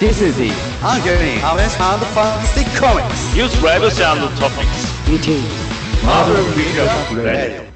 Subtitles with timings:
[0.00, 0.48] This is the
[0.82, 3.34] ongoing honest and fantastic comics.
[3.34, 5.44] News Rebels and Topics Meeting
[6.02, 7.70] Marvel Recap Radio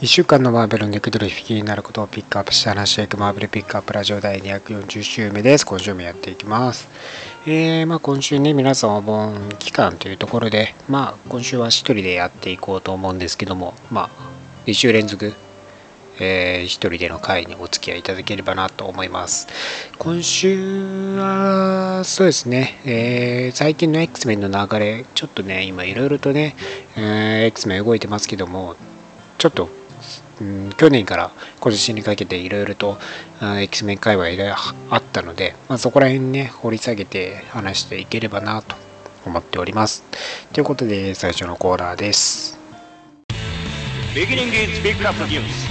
[0.00, 5.64] 1週間のマーベルの肉ドル引きになることをピックアップして話していくマーベルピックアップラジオ第240週目です。
[5.64, 6.90] 今週もやっていきます。
[7.46, 14.30] えー、まあ今週ね、皆さんお盆期間というところで、まあ今週は一人でやっていこうと思うんですけども、まあ
[14.66, 15.32] 2週連続、
[16.20, 19.48] えー、一人での会にお付き合いいただければなと思います。
[19.98, 26.54] 今週は、そうですね、えー、最近の X メンの流れ、ちょっとね、今いろいろとね、
[26.96, 28.76] えー、X メン動いてますけども、
[29.38, 29.70] ちょっと
[30.40, 31.30] うん去年から
[31.60, 32.98] 今年にかけていろいろと
[33.42, 34.54] X メン会話いろいろ
[34.90, 38.76] あったので、まあ、そこら辺ね掘り下げて話していければなと
[39.26, 40.02] 思っております。
[40.52, 42.58] ということで最初のコーナーです。
[44.14, 45.69] Beginning is Pick Up News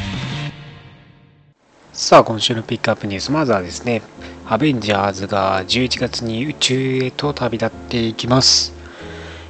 [2.01, 3.29] さあ今週のピックアップニュース。
[3.29, 4.01] まずはですね
[4.47, 8.73] アベンジャーズが11月に宇宙へと旅立っていきます。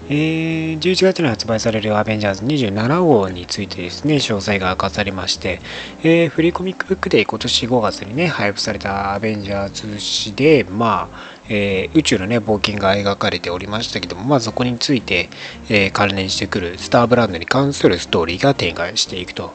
[0.09, 5.61] えー、11月に発売されるアベンジャーズ27号についてですね、詳細が明かされまして、
[6.02, 11.19] えーフリーコミックブックで今年5月にね、配布されたアベンジャーズ誌で、まあ、
[11.50, 15.30] えー宇宙のね、冒険が描かれておりましたけども、まあそこについて、
[15.69, 19.53] えー関連してくるスターブランドに関するストーリーが展開していくと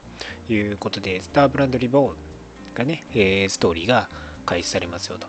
[0.49, 2.34] いうことで、スターブランドリボーン
[2.75, 4.09] がね、えーストーリーが
[4.47, 5.29] 開始されますよと。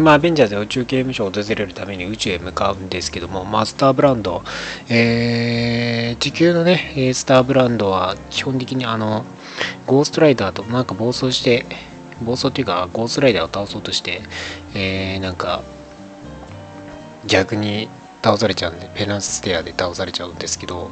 [0.00, 4.42] まあ、アベンジャーズは宇宙刑務所を訪れるために宇宙へ向かうんですけども、まあスターブランド、
[4.90, 9.24] えー地球のね、スターブランドは基本的にあの、
[9.86, 11.66] ゴーストライダーとなんか暴走して、
[12.22, 14.22] 暴走っていうか、ゴーストライダーを倒そうとして、
[14.74, 15.62] えーなんか、
[17.26, 17.88] 逆に
[18.22, 20.90] 倒されちゃうんで、ペナンスステアで倒されちゃうんですけど、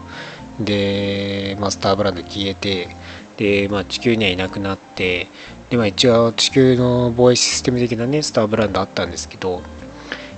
[0.61, 2.89] で、マスターブランド消えて、
[3.37, 5.29] で、まあ、地球にはいなくなって、
[5.75, 9.61] で、まあ、一応地球の防衛システム的なね、スターブランドあったんですけど、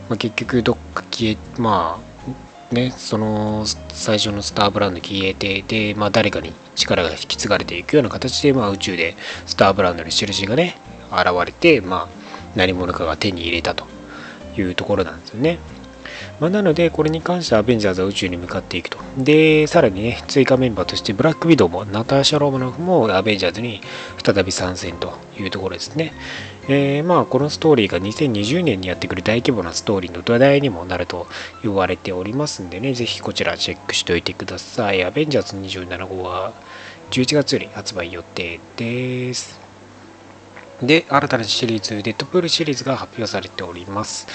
[0.09, 2.01] まあ、結局どっか消え、ま
[2.73, 10.79] あ、ね、その最初のスターブランド消えて、で、まあ、誰かに力が引き継がれていくような形で、まあ、宇宙でスターブランドの印がね、
[11.13, 12.09] 現れて、まあ、
[12.57, 13.87] 何者かが手に入れたと
[14.57, 15.59] いうところなんですよね。
[16.39, 18.99] まあ、なので、これに関してはアベンジャーズは宇宙に向かっていくと。
[19.17, 23.81] で、さらにね、追加メンバーとして、ブラックウィドウも、ナターシャ・ローマノフもアベンジャーズに
[24.23, 26.13] 再び参戦というところですね。
[26.69, 31.27] えーまあ、このストーリーが2020年にやってくる大規模なストーリーの土台にもなると
[31.63, 35.03] 言われておりますんでね、ぜひこちらチェックしておいてください。
[35.05, 36.53] アベンジャーズ27号は
[37.13, 39.66] 11月より発売予定です。
[40.83, 44.27] で、新たなシリーズ、デッドプールシリーズが発表されております。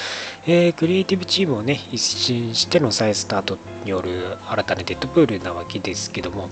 [0.47, 6.49] えークリエイティブチームをね、一新しての再スタートによる新たなデッドプールなわけですけども、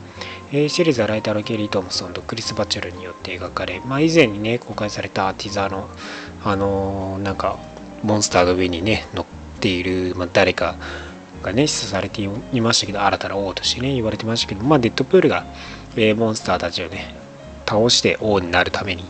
[0.52, 5.90] えーシリーズはライターのケリー・トムソンとクリス・バチェルによって描かれ、まあ、以前にね、公開されたティザーの、
[6.44, 7.58] あのーなんか、
[8.04, 9.26] モンスターが上にね、乗っ
[9.60, 10.76] ている、まあ、誰か
[11.42, 15.46] がね、示唆されていましたけど、新たな王としてね、言われてましたけど、まあ、デッドプールが、
[15.96, 17.16] えーモンスターたちをね、
[17.66, 19.04] 倒して王になるために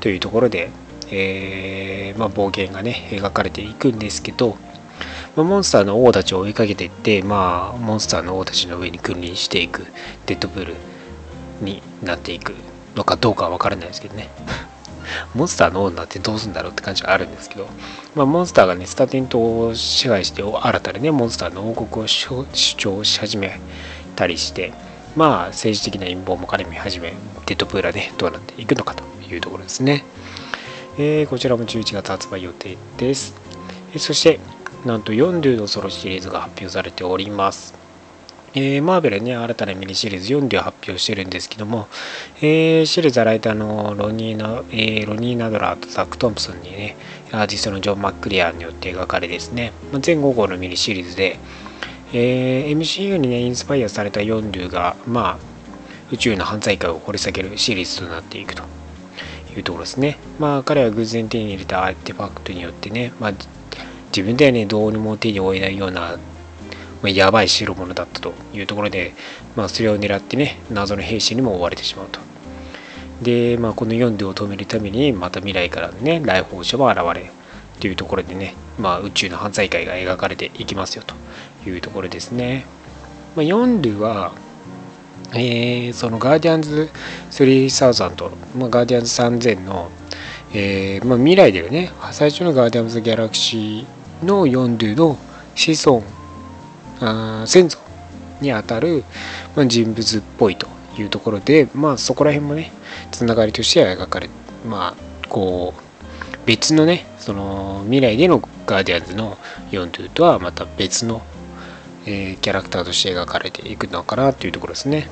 [0.00, 0.70] というところで、
[1.10, 4.56] えーまあ、冒険がね描かれていくんですけど、
[5.36, 9.86] まあ、モンスターの王たちを追いかけていって、まあ、モンスターの王たちの上に君臨していく
[10.26, 10.74] デッドプール
[11.60, 12.54] になっていく
[12.96, 14.28] のかどうかは分からないですけどね。
[15.34, 17.68] モンスターの王になってどうするんだろうって感じはあるんですけど、
[18.14, 23.60] まあ、モンスターがねスタテン島を支配して新たにねモンスターの王国を主主張し始め
[24.14, 24.72] たりして
[25.16, 27.12] まあ政治的な陰謀も絡み始め
[27.46, 29.19] デッドプールはねどうなっていくのかと。
[29.34, 30.04] いうところですね、
[30.98, 33.34] えーこちらも11月発売予定です、
[33.92, 34.40] えーそして
[34.84, 37.74] なんと40のソロシリーズが発表されております。
[38.54, 41.86] えーマーベルね、新たなミニシリーズ40を発表してるんですけども、
[42.40, 46.96] えーシリーズはライターのロニーナ、えーロニー・ナドラーとザック・トンプソンにね、
[47.30, 51.38] アーティストのジョン・マックリアンによって描かれですね、まあ全5号のミニシリーズで、
[52.12, 55.38] えー MCU にね、インスパイアされた40が、まあ、
[56.10, 58.79] 宇宙の犯罪界を掘り下げるシリーズとなっていくと。
[59.60, 60.18] いうところですね。
[60.38, 63.32] まあ、彼は偶然手に入れたアーティファクトによってね、まあ、
[64.06, 66.18] 自分ではね、どうにも手に負えないような
[67.02, 69.14] まあ、やばい代物だったというところで、
[69.56, 72.20] まあ、それを狙ってね謎の兵士にも追われてしまうと。
[73.22, 77.30] で、まあ、このヨンドゥを止めるためにまた未来からね来訪者も現れ
[77.78, 81.14] というところでね、まあ、宇宙の犯罪界が描かれていきますよと
[81.68, 82.64] いうところですね、
[83.36, 84.32] まあ、ヨンドゥは
[85.32, 86.90] えーそのガーディアンズ
[87.30, 89.90] 3000、まあ、ガーディアンズ3000の、
[90.52, 91.92] えーまあ、未来ではね。
[92.12, 95.18] 最初のガーディアンズギャラクシーのヨンドゥの
[95.54, 96.02] 子孫
[97.00, 97.78] あ先祖
[98.40, 99.04] にあたる、
[99.56, 100.66] まあ、人物っぽいと
[100.98, 102.72] いうところでまあそこら辺もね
[103.10, 104.28] つながりとしては描かれ
[104.66, 109.38] まあこう別のねその未来でのガーディアンズの
[109.70, 111.22] ヨンドゥとはまた別の、
[112.06, 115.08] えー、キャラクターとして描かれていくのかなというところですね。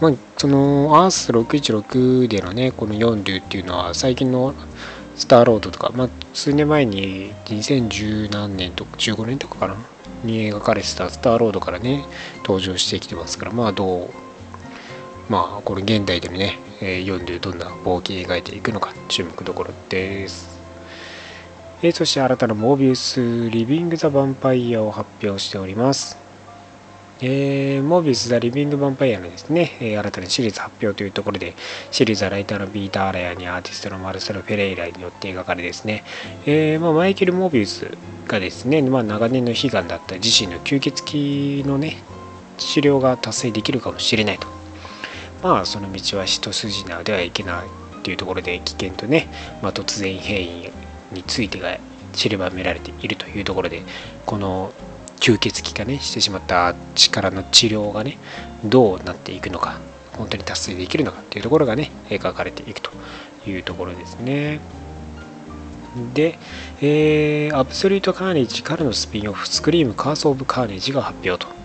[0.00, 4.54] まあ、そのアース616でのねこのヨンドゥっていうのは最近の
[5.16, 9.76] スターロードとか、まあ、数年前に2010何年とか15年とかかな
[10.24, 12.04] に描かれてたスターロードからね
[12.38, 14.10] 登場してきてますからまあどう
[15.28, 20.51] まあこれ現代でのね、えー、読んでどんな冒険描いていくのか注目どころです、
[21.82, 26.22] えー、そして新たなモービウスリビング・ザ・ヴァンパイアを発表しております
[27.24, 31.54] えー、モービウス・ザ・リビング・ヴァンパイアのですね、えー、新たなシリーズ発表というところで、
[31.92, 36.02] シリーズはライターのビーター・アラヤにアーティストのマルセロ・フェレイラによって描かれですね、
[36.46, 37.96] えーまあ、マイケル・モービウス
[38.26, 41.98] がですね、まあ、長年の悲願だった自身の吸血鬼のね、
[42.58, 44.48] 治療が達成できるかもしれないと。
[45.44, 49.28] まあ、その道は一筋縄ではいけないというところで、危険とね、
[49.62, 50.72] まあ、突然変異
[51.12, 51.78] についてが
[52.12, 53.82] 散りばめられているというところで、
[54.26, 54.72] この
[55.22, 58.18] 吸血鬼化ねしてしまった力の治療がね
[58.64, 59.80] どうなっていくのか
[60.16, 62.90] 本当に達成できるのかっていうところがね描かれていくと
[63.46, 64.60] いうところですね。
[66.14, 66.38] で、
[66.80, 71.61] えー、アブソリュート・カーネージからのスピンオフスクリーム・カース・オブ・カーネージが発表と。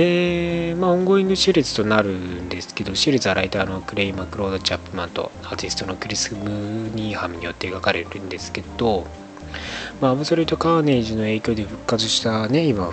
[0.00, 9.08] えー、まあ、オンゴイングシリーズとなるんですけど、シリーズはライターのクレイ・マクロード・チャップマンとアーティストのクリス・ムーニーハムによって描かれるんですけど、
[10.00, 12.92] まあ、アブソリュート・カーネージの影響で復活したね、今、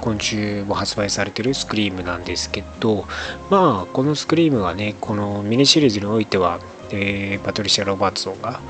[0.00, 3.06] 今週も発売されてるスクリームなんですけど、
[3.50, 6.60] まあ、このスクリームはね、このミニシリーズにおいては、
[6.92, 8.60] えー、パトリシア・ロバーツソンが、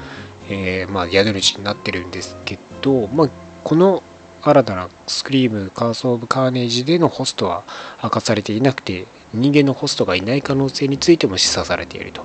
[0.48, 3.28] えー、まあ、宿主になってるんですけど、まあ、
[3.64, 4.02] この
[4.50, 7.64] 新たなスクリーム、カーソー・ブ・カーネージでのホストは
[8.00, 12.22] 明かされていなくて、人間のホストがいない可能性についても示唆されていると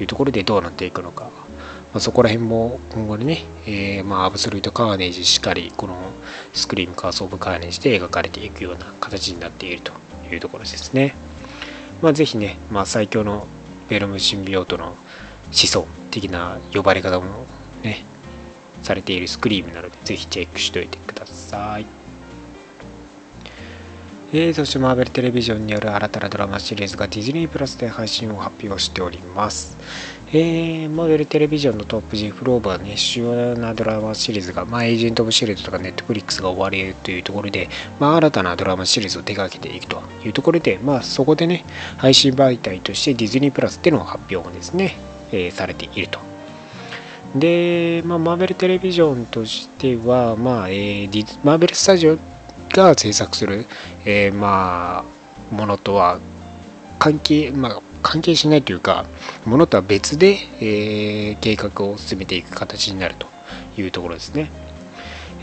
[0.00, 1.24] いうところでどうなっていくのか。
[1.24, 5.96] まあ、そこら辺も今後にね、えー、まあアブソルートカーネージしっかりこの
[6.54, 9.92] スクリームカースオブカーネージで描かれていくような形になっていると
[10.32, 11.14] いうところですね。
[12.00, 13.46] まあ、ぜひね、まあ、最強の
[13.90, 14.96] ベルムシンビオートの
[15.52, 17.44] 子孫的な呼ばれ方も
[17.82, 18.04] ね、
[18.84, 21.86] されているスクリームなので、ぜひチェックしておいてください。
[24.32, 29.76] えー、そしてマーベルテレビジョンによる新たなドラマシリーズがディズニープラスで配信を発表しております。
[30.32, 37.68] えー、モデルテレビジョンのトップ G フローバーね、主要なドラマシリーズが、まあ、エージェント・オブ・シールドとかネットフリックスが終わりというところで、
[38.00, 41.64] まあ、新たなドラマシリーズを手掛けていくというところで、まあ、そこでね、
[41.98, 44.96] 配信媒体としてディズニープラスでのを発表もですね、
[45.30, 46.33] えー、されていると。
[47.34, 52.18] で、まあ、マーベルテレビジョンとしては、まあ、えー、マーベルスタジオ
[52.70, 53.66] が制作する、
[54.04, 55.04] えー、ま
[55.50, 56.20] あ、ものとは
[56.98, 59.06] 関係、まあ、関係しないというか、
[59.44, 63.26] ものとは別で、えー、計画を進めていく形になると
[63.76, 64.50] いうところですね。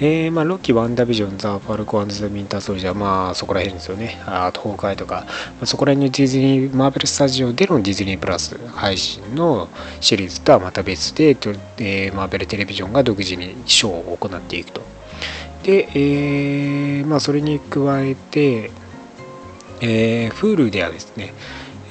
[0.04, 4.20] えー、まあ、ロッキー、ワンダービジョン、ザ・ファルコンズ・ミンター・ソルジャー、まあ、そこら辺ですよね。
[4.26, 9.70] あと、崩壊とか、まあ、そこら辺のディズニー、マーベル・スタジオでのディズニープラス配信の
[10.00, 14.82] シリーズとはまた別で、えー、マーベル・テレビジョンが独自にショーを行っていくと。
[15.62, 18.72] で、えー、まあ、それに加えて、
[19.82, 21.32] えー、Hulu ではですね、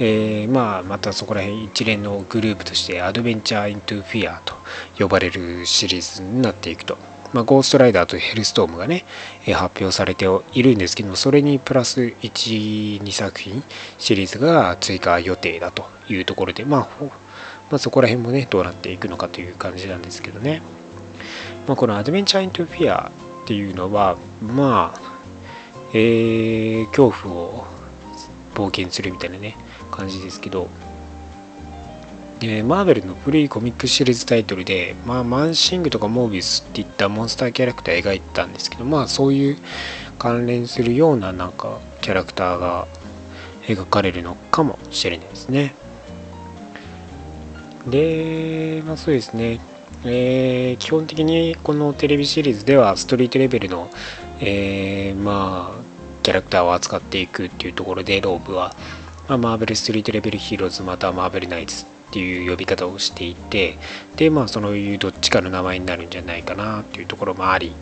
[0.00, 4.56] えー、まあ、またそこら辺一連のグループとしてアドベンチャー・イントゥ・フィアと
[4.98, 6.98] 呼ばれるシリーズになっていくと。
[7.32, 9.04] まあ、ゴーストライダーとヘルストームがね、
[9.46, 13.62] え、発表されているんですけども、それにプラス1、2作品
[13.98, 17.04] シリーズが追加予定だというところで、まあ、
[17.70, 20.62] まあ、そこら辺もね、どうなっていくのかという感じなんですけどね。
[21.66, 23.10] まあ、このアドベンチャー・イント・フィア
[23.42, 25.00] っていうのは、まあ、
[25.92, 27.66] えー、恐怖を
[28.54, 29.56] 冒険するみたいなね、
[29.90, 30.68] 感じですけど、
[32.42, 39.58] えー、マーベルの古いコミックシリーズタイトルで、まあ、マンシングとかモービスっていったモンスターキャラクター描いてたんですけど、まあ、そういう
[40.18, 42.88] 関連するようななんかキャラクターが
[43.62, 45.74] 描かれるのかもしれないですね。
[47.86, 49.60] で、まあそうですね。
[50.04, 53.90] えー、基本的にこのテレビシリーズではストリートレベルの、
[54.40, 55.82] えー、まあ
[56.22, 58.74] キャラクターを扱っていくっていうところでローブは
[59.30, 63.78] まあ、マーベルストリートレベルヒーローズまたはマーベルナイツっていう呼び方をしていて
[64.16, 67.72] でまあそういうどっちかの名前になるんじゃないかなっていうところもあり。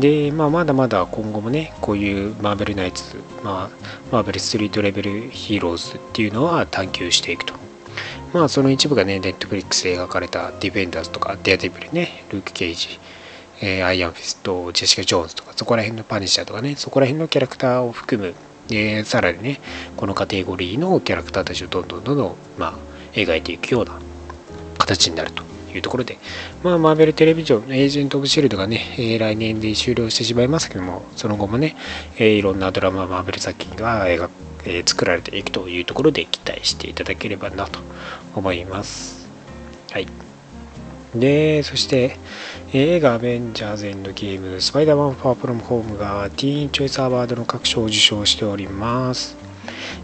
[0.00, 7.54] で、まあ、まだまだ今後もねこういうマーベルナイツ、まあ、マーベルストリートレベルヒーローズっていうのは探求していくと。
[8.32, 13.00] まあその一部がねネットフリックスで描かれたディフェンダーズとかデアデビルねルーク・ケイジ
[13.60, 18.34] え、アイアンフィスト、ジェシカ・ジョーンズとか、そこら辺のパニッシャーとかね、そこら辺のキャラクターを含む
[18.68, 19.60] でさらにね
[19.96, 22.78] このカテゴリーのキャラクターたちをどんどんどんどん、まあ、
[23.14, 23.98] 描いていくような
[24.78, 25.42] 形になると
[25.74, 26.18] いうところで、
[26.62, 31.76] まあ、マーベルテレビジョン、エージェント・オブ・シールドがね、えー来年で終了してしまいますけども、その後もね、
[32.16, 34.30] えーいろんなドラマ、マーベル作品が描
[34.64, 37.80] え作られていくというところで期待していただければなと
[38.34, 39.28] 思います。
[39.90, 40.06] はい。
[41.14, 42.18] で、そして、
[42.74, 49.38] 映画アベンジャーズエンドゲーム、スパイダーマンファープロムホームがティーンチョイスアワードの各賞を受賞しております。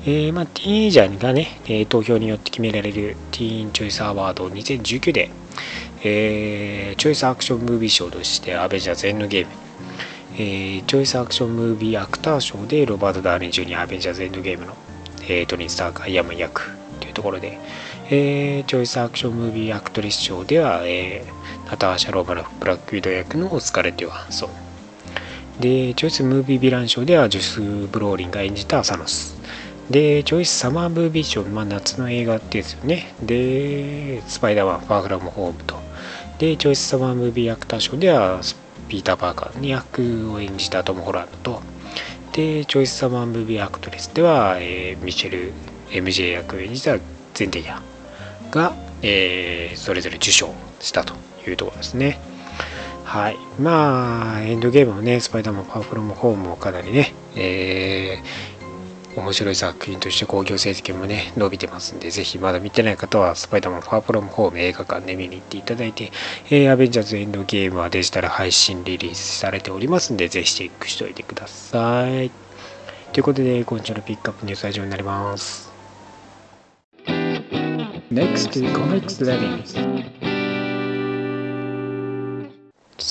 [0.07, 5.31] えーまあ、ティーンエイジャーがね、えー投票によって決められるティーンチョイスアワード2019で、
[6.05, 9.53] えーチョイスアクションムービー賞としてアベンジャーズエンドゲーム、
[10.39, 14.75] えーチョイスアクションムービーアクター賞でロバート・ダウニー・ジュニアアベンジャーズエンドゲームの、
[15.29, 17.59] えートニー・スターク・アイアンマン役というところで、
[18.09, 21.34] えーチョイスアクションムービーアクトレス賞では、えー
[21.67, 24.51] ナターシャ・ロマノフブラックウィドウ役のスカーレット・ヨハンソン
[25.61, 29.39] でチョイスムービーヴィラン賞ではジョシュ・ブローリンが演じたサノス。
[29.89, 33.15] でチョイスサマームービー賞、まあ、夏の映画ですよね。
[33.23, 35.81] でスパイダーマンファーフロムホームと。
[36.39, 38.41] でチョイスサマームービーアクター賞では
[38.89, 41.63] ピーター・パーカーに役を演じたトム・ホランドと。
[42.33, 45.53] でチョイスサマームービーアクトレスでは、えーミシェル
[45.91, 46.99] MJ 役を演じた
[47.33, 47.81] ゼンデイヤ
[48.51, 51.15] が、えーそれぞれ受賞したと。
[51.51, 52.19] いうところですね。
[53.05, 53.37] はい。
[53.61, 58.55] まあ、エンドゲームもね、スパイダーマンパワフロムホームもかなりね、えー
[59.17, 66.11] 面白い作品として興行成績もね、伸びてますんで、ぜひまだ見てない方は、スパイダーマンファープロムホーム映画館で見に行っていただいて、
[66.51, 72.31] えーアベンジャーズエンドゲームはデジタル配信リリースされておりますんで、ぜひチェックしておいてください。
[73.13, 75.73] ということで、今週のピックアップニュースは以上になります。
[78.11, 80.24] Next Comics Reading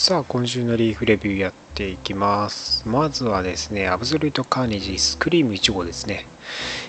[0.05, 2.85] さあ、今週のリーフレビューやっていきます。
[2.89, 6.25] まずはですね、アブソリュートカーネージスクリーム1号ですね。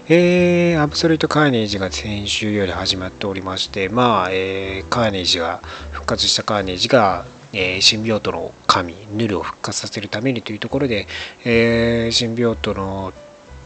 [0.08, 5.60] えー、アブソリュートカーネージが先週より始まっておりまして、まあ、えーカーネージが、
[5.92, 11.06] 復活したカーネージが、えーシンビオートの神、ヌルを復活させるためにというところで、
[11.44, 13.12] えーシンビオートの、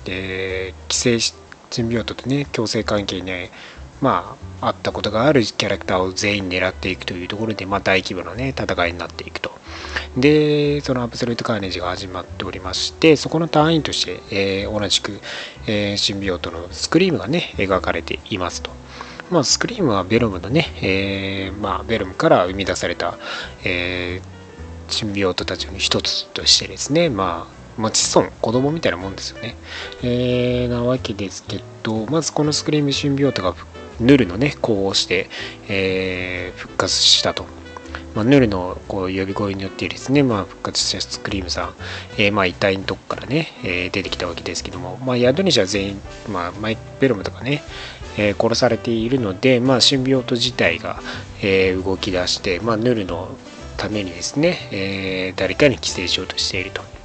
[0.04, 1.32] えー寄生し、
[1.70, 3.50] シンビオートとね、共生関係に、ね、
[4.00, 9.52] まあ、あったことがあるキャラクターを全員狙っていくというところで、まあ、大規模なね、戦いになっていくと。
[10.16, 14.20] で、そのアブソルートカーネージが始まっておりまして、そこの隊員として、
[14.62, 15.20] えー同じく、
[15.66, 18.70] えーシンビオートのスクリームがね、描かれていますと。
[19.30, 23.18] まあ、スクリームはベロムのね、えーまあ、ベロムから生み出された、
[23.64, 24.38] えー
[24.90, 29.54] シンビオートたちの一つとしてですね、まあ、まあ、子孫、子供みたいなもんですよね。
[30.02, 35.28] えーなわけですけど、まずこのスクリームシンビオートが復ヌルのね、こうして、
[35.68, 37.46] えー復活したと。
[38.14, 41.74] まあ、ヌルのこう呼び声によってですね、まあ、復活したスクリームさん、
[42.16, 47.62] えーまあ、遺体のとこからね、えー出てきたわけですけども、まあ、宿主は全員、まあ、マイク・ベロムとかね、
[48.16, 51.00] えー殺されているので、まあ、シンビオート自体が、
[51.42, 53.36] えー動き出して、まあ、ヌルの
[53.76, 56.97] ためにですね、えー誰かに寄生しようとしていると。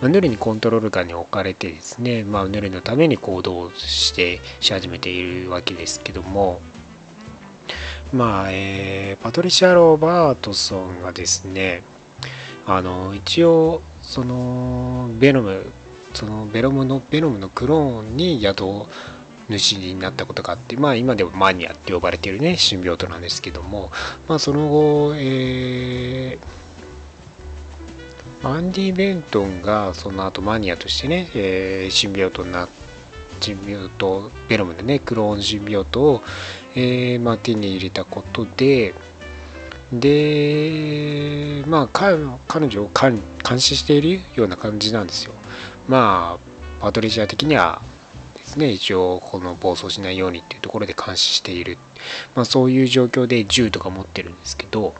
[0.00, 6.60] まあヌルにコントロール下に置かれてですね、まあ、ヌルのために行動してし始めているわけですけども、
[8.12, 11.82] まあ、えーパトリシャ・ロバートソンがですね、
[12.66, 15.66] あの、一応、その、ベノム、
[16.14, 18.64] そのベロムの、ベノムのクローンに宿
[19.48, 23.90] 主になったことがあって、まあ今でもマニアって呼ばれているね、シンビオートなんですけども、
[24.28, 26.61] まあその後、えー
[28.44, 32.68] アンディ・ベントンがその後マニアとしてね、えーシンビオートにな
[33.40, 36.22] シンビオート、ベロムでね、クローンシンビオートを、
[36.74, 38.94] えーまあ、手に入れたことで、
[39.92, 42.16] で、まあ、彼
[42.68, 43.20] 女を監
[43.60, 45.32] 視しているような感じなんですよ。
[45.88, 47.82] まあ、パトリシア的には
[48.34, 51.78] ですね、一応、この暴走しないようにっていうところで監視している。
[52.34, 54.94] まあ、そういう状況で銃とか持ってるんですけど、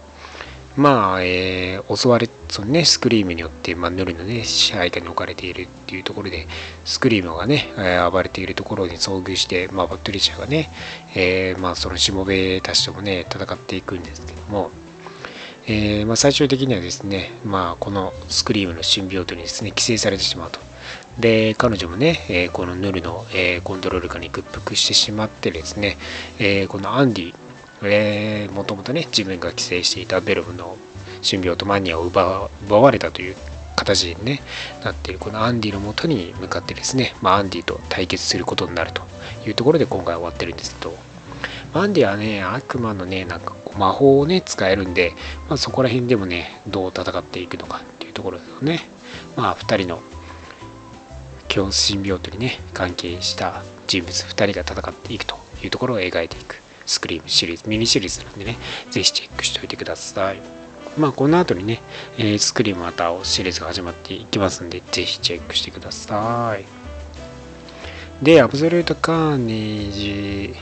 [0.75, 6.47] まあ、えー襲われ、そのね、スクリームによって、まあ、ヌルのね、支配下に置かれているっていうところで、
[6.87, 10.71] スクリームがね、えー暴れているところに遭遇して、まあ、バットリシャがね、
[11.15, 14.71] えーまあ、そのしもべたちともね、戦っていくんですけども、
[15.67, 20.59] えーまあ、最終的にはですね、まあ、このスクリームのシンビオートにですね、寄生されてしまうと。
[21.19, 25.99] で、彼女もね、えーこのヌルの、えーコントロール下に屈服してしまってですね、
[26.39, 27.35] えーこのアンディ、
[27.83, 30.77] えーもともとね、自分が寄生していたベルムの
[31.23, 33.37] シンビオートマニアを奪われたという
[33.77, 34.43] 形に、ね、
[34.85, 39.03] なっているこのアンディのもとに向かってですね、まあ、アンディと対決することになると
[39.47, 40.95] いうところで今回終わってるんですけど、
[41.75, 45.15] アンディはね、悪魔のね、なんかこう魔法をね、使えるんで、
[45.49, 48.81] まあ、そこら辺でもね、どう戦っていくのかっていうところですよね。
[49.37, 50.03] まあ、2人の
[51.49, 56.62] 共シンビオートにね、関係した人物2人が戦っていくというところを描いていく。
[56.87, 58.57] スクリームシリーズ、ミニシリーズなんでね、
[58.91, 60.63] ぜひチェックしておいてください。
[60.99, 61.81] まあ、この後にね、
[62.19, 66.65] えー、スクリームまたシリーズが始まっていきますんで、ぜひチェックしてください。
[68.25, 70.55] で、アブソルートカーネージ、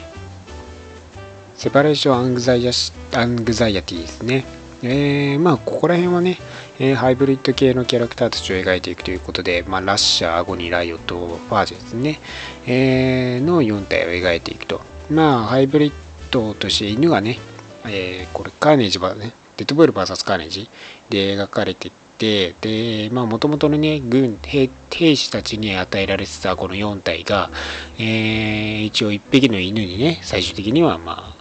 [1.56, 2.72] セパレーションアングザイア
[3.12, 4.44] アングザイアティですね。
[4.82, 6.38] えー、まあ、ここら辺はね、
[6.78, 12.18] えー、ハイブリッド系のキャラクターたちを描いていくということで、まあ、ラッシャー、アゴニー、ライオット、ファージェですね、
[12.66, 14.80] えー、の4体を描いていくと。
[15.10, 15.92] まあ、ハイブリッ
[16.30, 17.38] ドとして犬がね、
[17.84, 20.70] えー、これ、カーネージはね、デッドボール VS カーネージ
[21.08, 27.50] で描かれてて、で、まあ、もともとのね、軍兵、兵士たちに与えられてたこの4体が、
[27.98, 31.36] えー、一応1匹の犬にね、最終的には、まあ、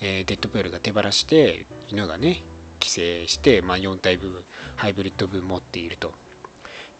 [0.00, 2.42] えー、デッドボールが手放して、犬がね、
[2.80, 4.44] 規制して、まあ、4体分、
[4.76, 6.14] ハイブリッド分持っていると。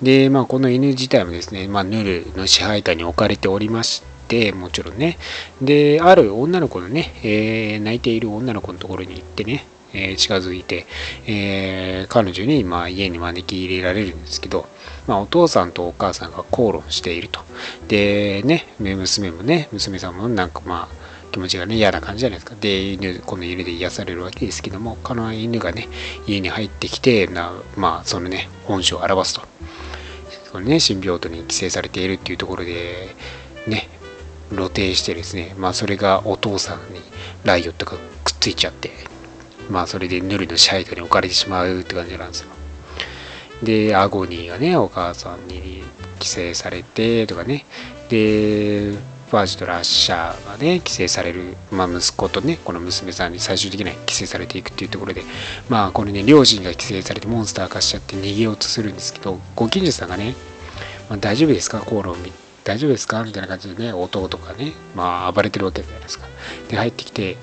[0.02, 4.17] で、まあ、この犬自体もですね、まあ、ヌルの支配下に置かれておりまして、
[4.52, 5.18] もちろんね。
[5.62, 10.86] で、ある女の子のね、えー、泣いている女の子のところに行ってね、えー、近づいて、
[11.26, 14.66] えー、彼女に、まあ、家に招き入れられるんですけど、
[15.06, 17.40] まあ、お父さんとお母さんが口論していると。
[17.88, 20.98] で、ね、娘もね、娘さんもなんかまあ、
[21.32, 22.56] 気持ちがね、嫌な感じじゃないですか。
[22.58, 25.88] で、犬、この犬で癒されるわけですけども、この犬がね、
[26.26, 29.42] 家に入ってきて、なまあ、そのね、本性を表すと。
[30.52, 33.14] このね、新病棟に規制されているっていうところで、
[33.66, 33.88] ね、
[34.50, 37.00] 露呈してですね、まあ、それがお父さんに
[37.44, 37.92] ライオットが
[38.24, 38.90] くっついちゃって、
[39.70, 42.48] まあ、それでヌルの支配下に置かれてしまうって感じなんですよ。
[43.62, 45.82] で、アゴニーがね、お母さんに
[46.14, 47.66] 規制されてとかね、
[48.08, 48.92] で、
[49.30, 55.22] バージとラッシャーがね、規制される、まあ、息子とね、この娘さんに最終的には規制されていくっていうところで、
[55.68, 60.34] まあ、これね、両親が規制されてモンスター化しちゃって逃げようとするんですけど、ご近所さんがね、
[61.10, 61.80] まあ、大丈夫ですか？
[61.80, 62.16] 口論
[62.68, 63.24] 大丈夫ですか？
[63.24, 66.26] みたいな感じでね、弟がね、まあ、暴れてるわけじゃないですか。
[66.68, 67.38] で、入ってきて、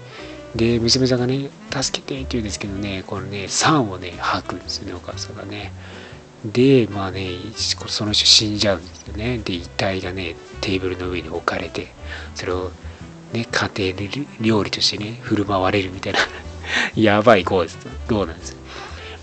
[0.56, 5.74] で、娘さんがね、助けてって言うんですけどね、このね、酸をね、吐くんですよね、お母さんがね。
[6.46, 7.28] で、まあね、
[7.88, 9.40] その人死んじゃうんですよね。
[9.40, 11.88] で、遺体がね、テーブルの上に置かれて、
[12.36, 12.70] それを
[13.34, 16.20] ね、家庭で料理としてね、振る舞われるみたいな
[16.96, 17.80] やばいこうです。
[18.08, 18.58] どうなんですよ。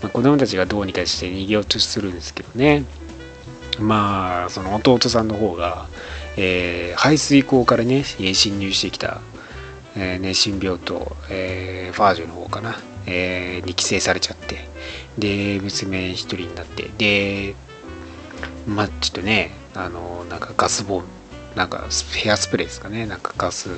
[0.01, 2.83] まあ、子供たちがどうにかして逃げようとするんですけどね。
[3.79, 5.87] まあ、その弟さんの方が、
[6.37, 9.21] えー、排水溝からね、侵入してきた、
[9.95, 14.67] えー、ね、新病棟、えー、ファージュの方かな、えー、に規制されちゃって、
[15.17, 17.55] で、娘一人になって、で、
[18.67, 21.03] まあちょっとね、あの、なんかガスボン、
[21.55, 23.69] なんかヘアスプレーですかね、なんかガス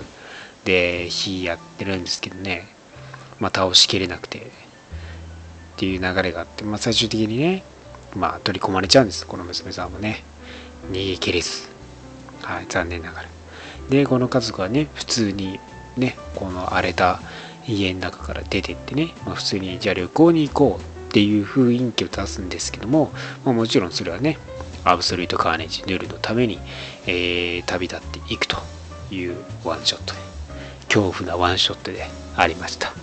[0.64, 2.68] で火やってるんですけどね、
[3.40, 4.42] まあ倒しきれなくて、っ
[5.78, 7.64] ていう流れがあって、まあ最終的にね、
[8.16, 10.24] まあ取り込まれちゃうんです、この娘さんもね。
[10.92, 11.75] 逃げ切れず。
[12.42, 13.30] はい、残念ながら。
[13.90, 15.60] で、この家族はね、普通に
[15.98, 17.22] ね、この荒れた
[17.68, 23.12] 家の中から出てってね、まあ、普通にじゃあ旅行に行こうっていう雰囲気を出すんですけども、
[23.44, 24.38] まあ、もちろんそれはね
[24.84, 26.60] アブソリュートカーネージヌルのために、
[27.08, 28.58] えー、旅立っていくと
[29.12, 30.20] いうワンショットで
[30.88, 32.94] 恐怖なワンショットでありました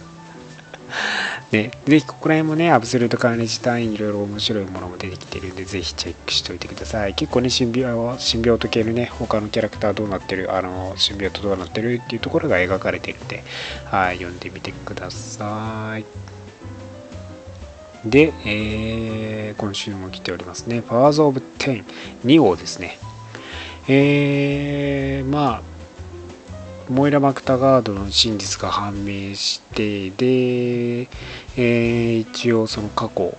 [1.52, 7.14] ね、ぜひここら辺もね、アブソルートカーネジ単位いろいろ面白いものも出てきてるんで、ぜひチェックしておいてください。
[7.14, 13.44] 結構ね、シンビオシンビオート系のね、他のキャラクターどうなってる、あの、シンビオートどうなってるっていうところが描かれてるんで、
[13.84, 16.06] はい、読んでみてください。
[18.06, 20.80] で、えー、今週も来ておりますね。
[20.80, 21.84] パワーズ・オブ・テン
[22.24, 22.98] 2号ですね。
[23.88, 25.71] えー、まあ、
[26.92, 33.34] モイラ・マクタガードの真実が判明してで、えー、一応その過去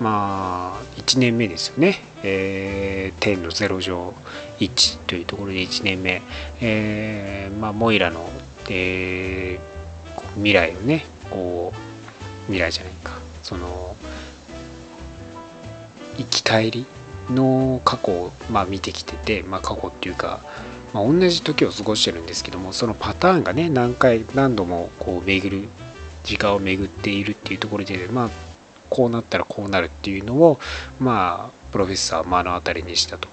[0.00, 4.14] まあ1年目ですよね、えー、10の0乗
[4.58, 6.22] 1というところで1年目、
[6.60, 8.28] えー、まあ、モイラの、
[8.68, 13.18] えー、未来をねこう未来じゃないか。
[13.44, 13.96] その
[16.18, 16.86] 生き返り
[17.30, 20.40] の過去を、まあ、見てきてて、まあ、過去っていうか
[20.92, 25.68] まあ、同じ時を過ごしてるんですけどもそのパターンがね何回何度もこう巡る
[26.24, 28.30] 時間を巡っているっていうところでまあ
[28.90, 30.58] こうなったらこうなるっていうのを
[30.98, 33.28] まあプロフェッサー目の当たりにしたと。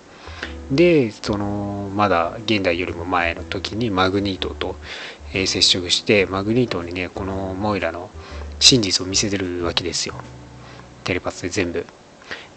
[0.72, 4.76] でそのまだ現代よりも前の時にマグニートと、
[5.32, 8.10] えー、接触してマグニートにねこのモイラの
[8.60, 10.16] 真実を見せてるわけですよ
[11.04, 11.86] テレパスで全部。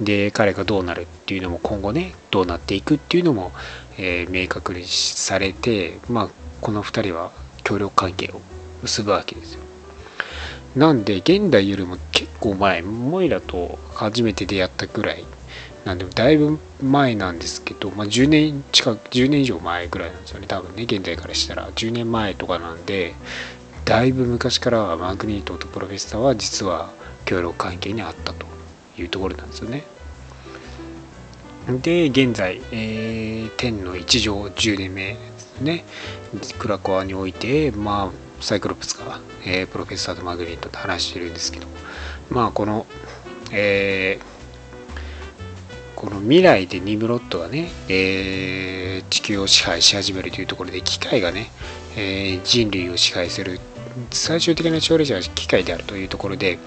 [0.01, 3.53] で彼がどうなるっていうのも今後ねどうなっていくっていうのも、
[3.99, 6.29] えー、明確にされてまあ
[6.61, 7.33] この2人は
[7.65, 8.41] 協力関係を
[8.83, 9.61] 結ぶわけですよ。
[10.77, 15.25] なんで現代よりも結構前モイラと初めて出会ったぐらい。
[15.85, 20.47] なんでだいぶ前なんですけど、まあ、10年近く10年以上前ぐらいなんですよね。
[20.47, 21.71] 多分ね現代からしたら。
[21.71, 23.15] 10年前とかなんで
[23.85, 26.93] だいぶ昔からマグニートとプロフェッサーは実は
[27.25, 28.47] 協力関係にあったと
[28.99, 29.85] いうところなんですよね。
[31.69, 35.85] で現在、えー、天の一条10年目ですね。
[36.59, 41.67] クラコアにおいてまあサイクロプスが、えー、プロフェッサーとマグニートと話してるんですけど
[42.31, 42.87] まあこの、
[43.53, 44.39] えー
[45.99, 51.51] この未来でニムロットがね、えー、地球を支配し始めるというところで機械がね、
[51.97, 53.59] えー、人類を支配する
[54.13, 56.61] 最終的な勝利者は機械であるというところで、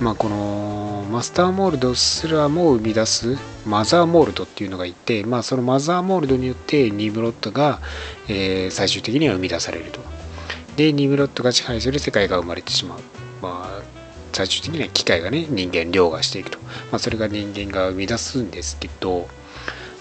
[0.00, 7.80] まあ、このマスターモールドすらも生み出すマザーモールドっていうのがいて、まあ、そのマザーモールドによってニムロットが、
[8.28, 10.00] えー、最終的には生み出されると。
[10.76, 13.00] でニムロットが支配する世界が生まれてしまう。
[13.40, 13.82] まあ
[14.34, 19.28] 最終的には機械がね人間凌駕していくと、まあ、それが人間が生み出すんですけど、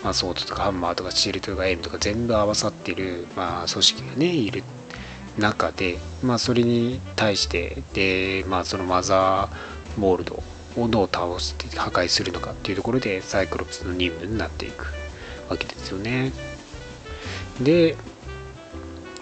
[0.03, 4.63] まあ、ソードとかハンマーとかシールとかエイムとか全部合わさっている、まあ、組織がねいる
[5.38, 10.43] 中で、まあ、それに対してで、まあ、そのマザーモールド
[10.77, 14.93] をどう倒して破壊するのかっていうところでサイクロプスの任務になっていく
[15.49, 16.31] わけですよね。
[17.62, 17.95] で、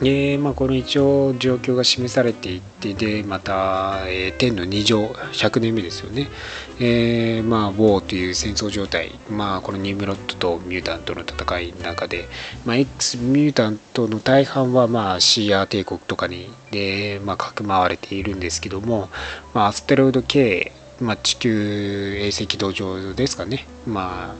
[0.03, 6.27] で、まあ、この一応状況が示されていてでまた、えー、天の2乗100年目ですよね、
[6.79, 12.27] えー、まあウォーという戦争状態、まあ、このニムロットとミュータントの戦いの中で、
[12.65, 19.09] まあ、X ミュータントの大半は、まあ、シーア帝国とかにで、まあ、かくまわれているんですけども、
[19.53, 24.35] まあ、アステロイド系、まあ、地球衛星軌道上ですかね、まあ、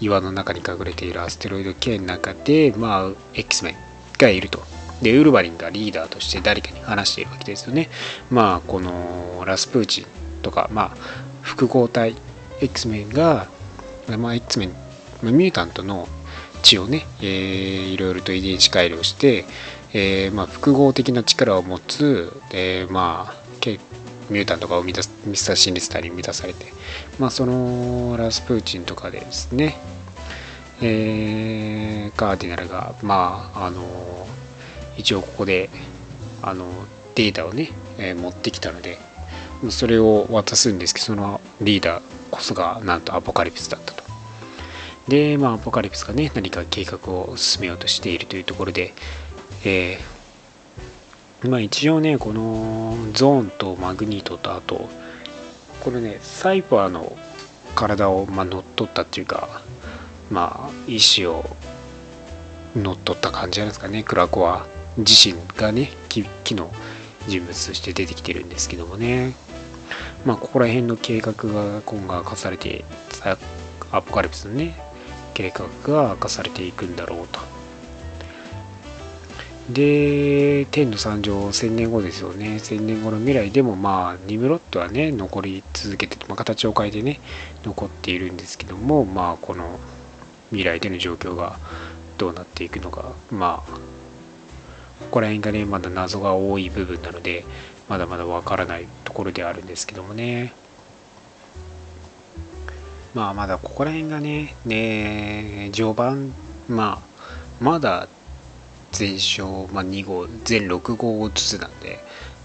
[0.00, 3.87] 岩の中に隠れているアステロイド系の中で、まあ、X メン。
[4.18, 4.62] がいると。
[5.02, 7.88] で、ウルヴァリンがリーダーとして誰かに話しているわけですよね。
[8.30, 10.06] まあ、このラスプーチン
[10.42, 10.96] とか、まあ、
[11.42, 12.16] 複合体
[12.60, 13.46] X メンが、
[14.18, 14.74] まあ、X メン、
[15.22, 16.08] ミュータントの
[16.62, 19.44] 血をね、えー、いろいろと遺伝子改良して、
[19.92, 23.48] えー、まあ、複合的な力を持つ、えー、まあ、
[24.30, 26.66] ミュータントが生み出すミスター・シンリスターに生み出されて、
[27.18, 29.78] まあ、そのラスプーチンとかでですね、
[30.80, 34.26] えー、カーディナルが、まあ、あの
[34.96, 35.70] 一応ここで
[36.42, 36.66] あの
[37.14, 38.98] データをね、えー、持ってきたので
[39.70, 44.04] それを渡すんですけどそのリーダーこそがなんとアポカリプスだったと。
[45.08, 48.94] でまあアポカリプスがね何か計画を進めようとしているというところで
[49.64, 54.88] えー、まあ一応ねこのゾーンとマグニートとあと
[55.82, 57.16] このねサイファーの
[57.74, 59.62] 体を、まあ、乗っ取ったっていうか
[60.30, 61.44] まあ意思を
[62.76, 64.02] 乗っ取った感じじゃないですかね。
[64.02, 66.70] クラコア自身がね木の
[67.26, 69.34] 人物として出てきてるんですけどもね。
[70.24, 72.84] まあここら辺の計画が今後明かされて
[73.90, 74.76] アポカリプスのね
[75.34, 77.40] 計画が明かされていくんだろうと。
[79.70, 82.56] で天の三乗1000年後ですよね。
[82.56, 87.20] 1000年後の未来でもまあニムロットはね残り続けて、まあ、形を変えてね
[87.64, 89.78] 残っているんですけどもまあこの
[90.50, 91.58] 未来での状況が
[92.16, 93.12] どうなっていくのか。
[93.30, 93.72] まあ
[95.00, 97.44] ここら辺がねまだ謎が多い部分なので
[97.88, 100.52] まだまだわからないところであるんですけどもね。
[103.14, 106.32] まあまだここら辺がねね序盤
[106.68, 107.08] まあ
[107.60, 108.08] まだ
[108.96, 111.98] 前章、まあ、2号全6号ずつなんで、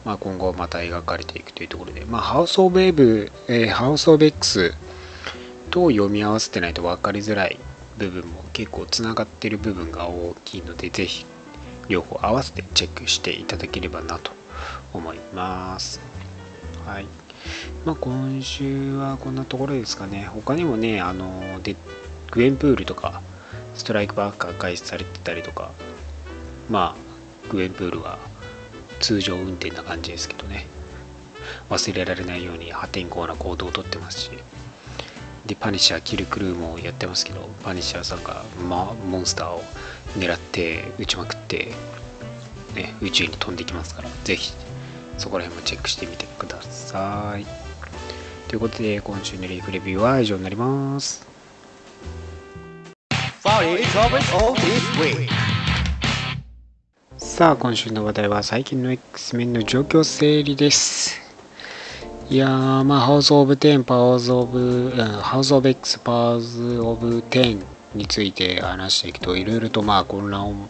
[0.04, 4.74] まあ、今後また描かれていくというところで、まあ、ハウス・オブ・エブ、えー、ハウス・オブ・エックス
[5.70, 7.58] と読み合わせてないと分かりづらい
[7.98, 11.26] 部分も結構つながってる部分が大きいので是非
[11.90, 14.32] 両方合わせてチェックしていただければなと
[14.94, 16.00] 思います。
[16.86, 17.06] はい。
[17.86, 20.26] まあ、今週はこんなところですかね。
[20.26, 21.76] 他にもね、あの、で、
[22.32, 23.22] グエンプールとか、
[23.76, 25.72] ストライクバックが開始されてたりとか、
[26.70, 28.18] まあ、グエンプールは
[29.00, 30.68] 通常運転な感じですけどね。
[31.70, 34.32] 忘れられないように破天荒な行動をとってますし、
[35.46, 39.64] で、パニッシャーキルクルーもやってますけど、パニッシャーさんが、ま、モンスターを
[40.18, 41.74] 狙って撃ちまくって、
[42.76, 44.54] ね、宇宙に飛んできますから、ぜひ
[45.18, 47.46] そこら辺もチェックしてみてください。
[48.48, 51.28] ということで、今週のリーフレビューは以上になります。
[57.18, 61.23] さあ、今週の話題は最近の X メンの状況整理です。
[62.30, 70.70] いやー、まあ、ハウス・オブ・テン、パワーズ・オブ、ハウス・オブ・エクス、パワーズ・オブ・テンについて話していくと、いろいろとまあ混乱を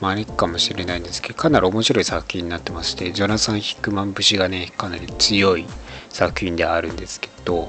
[0.00, 5.66] 招くかもしれないんですけど、かなり面白い作品になってまして、ジョナサン・ヒックマン節がね、かなり強い
[6.08, 7.68] 作品であるんですけど、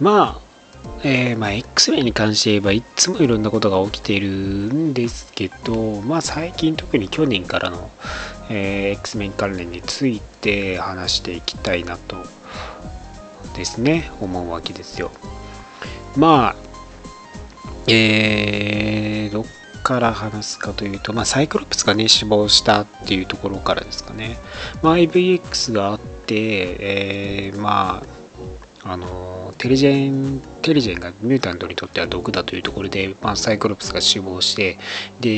[0.00, 0.45] まあ、
[1.02, 7.90] えーまあ、X メンに関して言えばいつもいろんなことが起きているんですけど、まあ、最近特に去年からの、
[8.50, 12.16] えー、X メン関連について話していきたいなと
[13.54, 15.10] ですね思うわけですよ。
[16.16, 16.56] まあ
[17.88, 19.44] えー、どっ
[19.84, 24.36] から話すかというと、まあ、サイクロプスがね死亡したっていうところからですかね。
[24.82, 26.34] まあ、IVX があって、
[26.80, 28.15] えー、まあ
[28.88, 34.78] あのテリジェンテリジェンがミュータントにとっては毒だというところで、まあ、サイクロプスが死亡して
[35.20, 35.28] で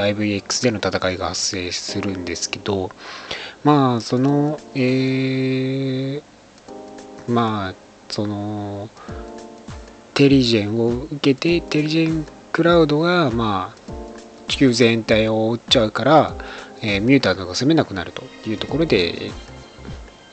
[0.00, 2.90] IVX での戦いが発生するんですけど
[3.64, 6.22] まあそのえー、
[7.26, 7.74] まあ
[8.08, 8.88] その
[10.14, 13.92] テリジェンを受けてテリジェンクラウドがまあ
[14.46, 16.36] 地球全体を覆っちゃうから、
[16.82, 19.32] えー、ミュータントが住めなくなるというところで、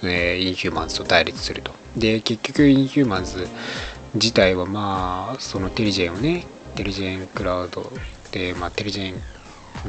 [0.04, 1.77] えー、インヒューマンズと対立すると。
[1.98, 3.48] で結局インヒューマンズ
[4.14, 7.92] 自体はまあそのテリジェンをねテリジェンクラウド
[8.32, 9.22] で、まあ、テリジェン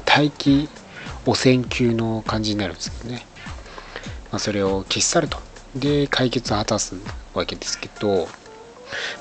[0.04, 0.68] 大気
[1.26, 3.26] 汚染級の感じになるんですけどね、
[4.30, 5.38] まあ、それを消し去ると。
[5.74, 6.96] で解決を果たす
[7.34, 8.28] わけですけど、ま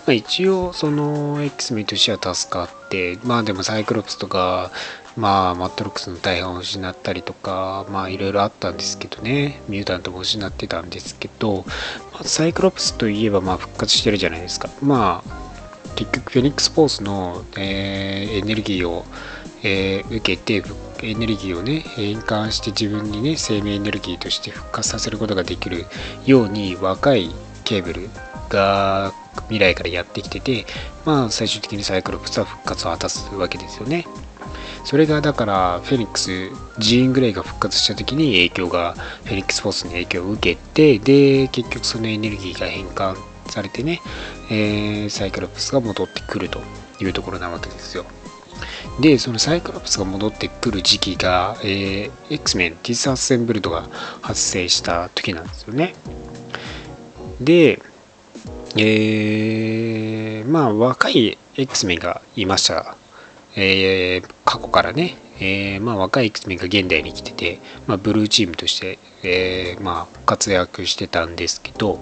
[0.08, 4.72] あ、一応その X メンとしては助かってまあでもサイクロプスとか
[5.18, 11.66] まあ、マットロックスの大半を失ったりとか、まあ、いろいろあったんですけどね、ミュータントも失ってたんですけど、
[12.14, 14.70] まあ、サイクロプスといえば、まあ、復活してるじゃないですか。
[14.82, 19.06] まあ、結局、フェニックスフォースの、えー、エネルギーを、
[19.64, 20.64] えー、受けて、
[21.02, 25.86] エネルギーをね、変換して自分にね、生命エネルギーとして復活させることができる
[26.28, 27.32] ように、若い
[27.64, 28.10] ケーブル
[28.50, 29.14] が
[29.46, 30.68] 未来からやってきてて、
[31.06, 34.06] まあ、最終的にサイクロプスは復活を果たすわけですよね。
[34.88, 38.94] それがだからフェニックスジーン・グレイが復活した時に影響が
[39.26, 43.18] フェニックス・フォースに影響を受けてで結局そのエネルギーが変換
[43.52, 44.00] されてね、
[44.50, 46.62] えー、サイクロプスが戻ってくると
[47.02, 48.06] いうところなわけですよ。
[49.02, 53.90] でそのサイクロプスが戻ってくる時期が、えー、X メンディスアッセンブルドが
[54.22, 55.96] 発生した時なんですよね。
[57.42, 57.82] で
[58.78, 62.96] えー、まあ若い X メンがいました。
[63.58, 72.00] えー、過去からね、えー、まあ、若い X メンが現代に来てて、まあ、ブルーチームとして、えー、まあ、活躍してたんですけど、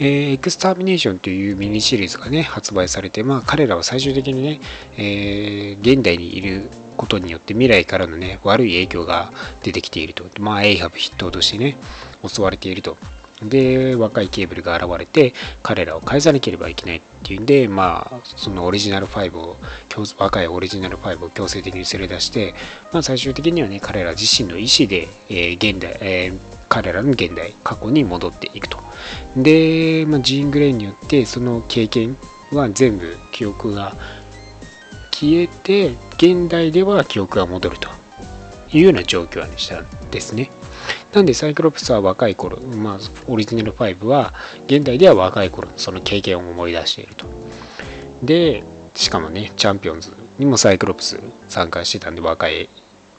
[0.00, 4.60] えエクスターミネーションというミニシリーズがね、発売されて、まあ、彼らは最終的にね、
[4.96, 9.30] え現代にいることによって未来からのね、悪い影響が
[9.62, 10.24] 出てきていると。
[10.40, 11.76] まあ、エイハブ筆頭としてね、
[12.26, 12.96] 襲われていると。
[13.48, 19.56] で、若いケーブルが現れて、彼らを返さなければいけないっていうんで、まあ、そのオリジナル5を、
[20.18, 22.54] 若いオリジナル5を強制的に連れ出して、
[22.92, 28.78] まあ、最終的にはね、彼ら自身の意思で、えー、現代、えー、彼らの現代、過去に戻っていくと。
[29.36, 32.16] で、まあ、ジーン・グレイによって、その経験
[32.52, 33.94] は全部記憶が
[35.12, 37.88] 消えて、現代では記憶が戻ると
[38.72, 40.50] いうような状況でしたですね。
[41.14, 42.98] なんでサイクロプスは若い頃、まあ、
[43.28, 44.34] オリジナル5は
[44.66, 47.26] 現代では若い頃のその経験を思い出していると。
[48.22, 52.68] で、しかもね、チャンピオンズにもサイクロプス参加してたんで、若い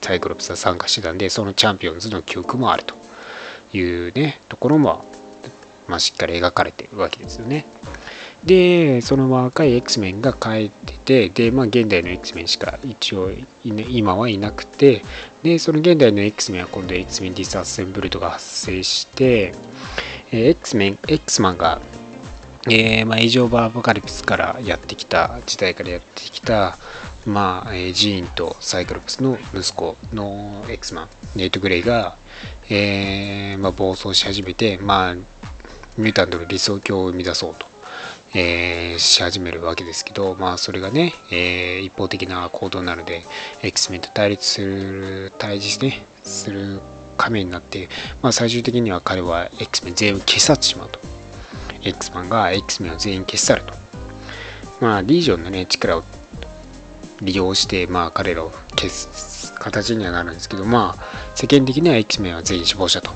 [0.02, 2.96] サイクロプスは参加してたんで、そのチャンピオンズの記憶もあると
[3.78, 5.06] いうね、ところも、
[5.88, 7.66] まあ、しっかり描かれてるわけですよね。
[8.46, 13.32] で、その若い X メンが帰ってて、で、まあ、現代の X メンしか一応
[13.64, 15.02] 今はいなくて、
[15.42, 19.54] で、その現代の X メンは今度 X メンディスアッセンブルトが発生して、
[20.32, 21.82] え X メン、X マンが、
[22.70, 26.78] えー、まあ、エイジオーバーアポカリプスからやってきた、時代からやってきた、
[27.26, 32.16] まあ、えー、ジーンとサイクロプスの息子の X マン、ネイト・グレイが、
[32.70, 37.75] えー、まあ、暴走し始めて、まあ、ミュータントの理想郷を生み出そうと。
[38.38, 43.24] えー、し始めるわけですけど、まあ、それがね、えー、一方的な行動なので、
[43.63, 46.82] X メンと対立する、対峙ね、する
[47.15, 47.88] 仮面になって、
[48.21, 51.00] まあ、最終的には彼は X メン全員消し去ってしまうと。
[51.82, 53.74] X マンが X メンを全員消し去ると。
[54.82, 56.04] まあ、リージョンのね、力を
[57.21, 61.04] 利用して、まあ、彼らを消す形にはなるんですけど、まあ、
[61.36, 63.12] 世間的には X メンは全員死亡者と。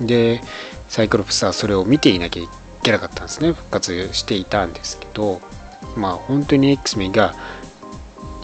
[0.00, 0.42] で、
[0.88, 5.40] サイクロプスはそれを見ていなきゃいけないけなかったんですね復活していたんですけど
[5.96, 7.34] まあ本当に X メンが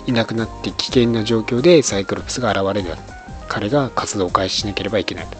[0.07, 2.97] いなくなって危険な状況でサイクロプスが現れる
[3.49, 5.37] 彼が活動を開始しなければいけないと。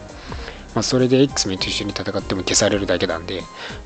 [0.73, 3.41] まあ、それで X メンと一緒に戦っても消されるだけなんで、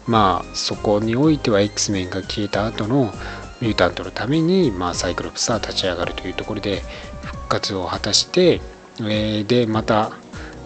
[0.06, 3.12] まあ、そこにおいては X メンが消えた後の
[3.60, 6.84] ミュータントのために、まあ、サイクロプスは立ち上がるというところで
[7.23, 8.62] 復活を果たして、
[8.99, 10.12] えー、で、また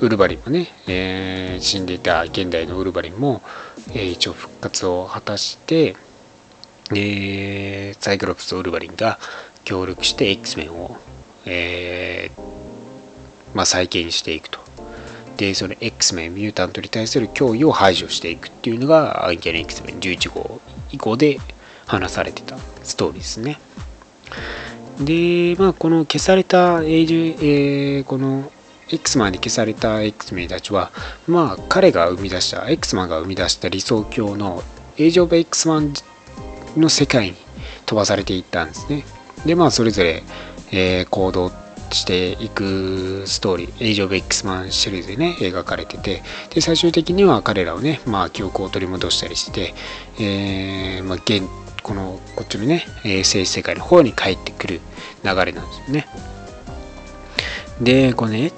[0.01, 3.41] ウルヴァリンもね、えー、死んでいた現代のウルヴァリンも、
[3.89, 5.95] えー、一応復活を果たして
[6.91, 9.19] でサイクロプスとウルヴァリンが
[9.63, 10.97] 協力して X メンを、
[11.45, 12.41] えー
[13.53, 14.59] まあ、再建していくと。
[15.37, 20.59] でその X メンミュータントに対する脅威を排除していくっていうのがアンキャリ X メン11号
[20.91, 21.39] 以降で
[21.87, 23.57] 話されてたストーリーですね。
[24.99, 28.51] でまあこの消された永住、えー、この
[28.91, 30.91] X マンで消された X メンたちは
[31.27, 34.63] まあ彼が生み出した X マンが生み出した理想郷の
[34.97, 35.93] エイジ・オブ・ X マン
[36.77, 37.35] の世界に
[37.85, 39.03] 飛ばされていったんですね
[39.45, 40.23] でまあそれぞれ、
[40.71, 41.51] えー、行動
[41.95, 46.21] していくストーリー、エイジ・オブ・ X マンシリーズでね、描かれてて、
[46.53, 49.73] で、最終的には彼らをね、まあ、記憶を取り戻したりして、
[50.19, 51.43] えー、まあ、現、
[51.81, 54.81] この、こっちのね、えー、正史世界の方に帰ってくる
[55.23, 56.07] 流れなんですよね。
[57.81, 58.51] で、このね、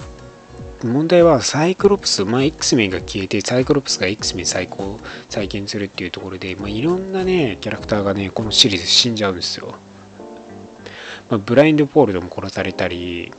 [0.83, 9.75] 問題はサイクロプス、まあ、X メンが消えて、サイクロプスが X メン再興、再建するっていうところで、まあ、いろんなね、キャラクターがね、このシリーズ死んじゃうんですよ。
[11.29, 13.31] まあ、ブラインド・ポールドも殺されたり、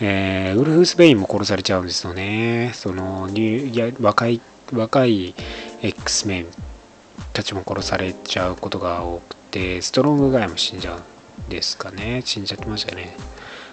[0.00, 2.72] えー、ウルフ・スペインも殺されちゃうんですよね。
[2.74, 4.40] そのいや若い
[4.72, 5.34] 若い
[5.82, 6.46] X メン
[7.34, 11.00] たちも殺されちゃうことが多くて、ストロングガイも死んじゃう
[11.42, 12.22] んですかね。
[12.24, 13.14] 死んじゃってましたね。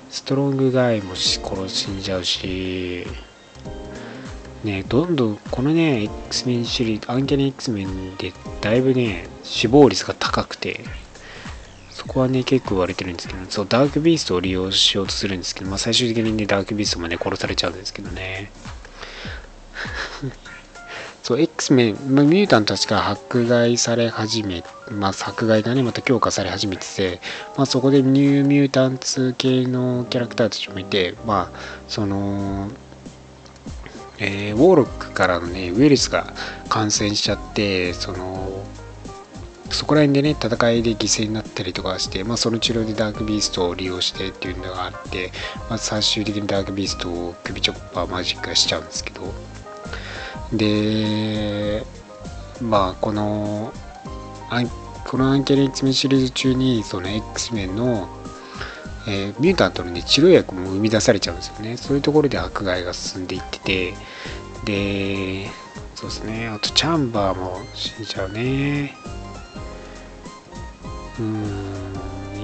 [0.09, 3.05] ストロングガイも殺死んじゃうし、
[4.63, 10.81] ね、どんどんこのね、X メンシリーズ、アンキャニ X メンでだいぶね、死亡率が高くて、
[11.91, 18.51] そこはね、結構言われてるんですけど、そう、ダークビーストを利用しようとするんですけど、まあ最終的にね、ダークビーストもね、殺されちゃうんですけどね。
[21.27, 27.19] そう、X メン、ま、ミュータンたちが迫害され始め、まあ迫害がね、また強化され始めてて、
[27.57, 31.59] まあそこでニューミュータンツ系のキャラクターたちもいて、まあ、
[31.89, 32.69] その、
[34.19, 36.33] えー、ウォーロックからのね、ウイルスが
[36.69, 38.63] 感染しちゃって、その、
[39.69, 45.33] そこら辺でね戦いで犠牲になったりとかして、まあ、その治療でダークビーストを利用してっていうのがあって、
[45.69, 49.33] まあ、最終的にダークビーストを首チョッパーマジックがしちゃうんですけど
[50.53, 51.83] で
[52.61, 53.73] まあこの
[55.07, 58.09] このアンケリッツメシリーズ中にその X メンの、
[59.07, 61.77] えー、ミュータントの、ね、治療薬も生み出されちゃうんですよね。
[61.77, 63.93] そういうところで迫害が進んでいってて
[64.65, 65.49] で
[65.95, 66.47] そうですね。
[66.47, 68.93] あとチャンバーも死んじゃうね。
[71.19, 71.87] うん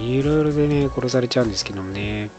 [0.01, 2.31] いろいろでね殺されちゃうんですけどもね。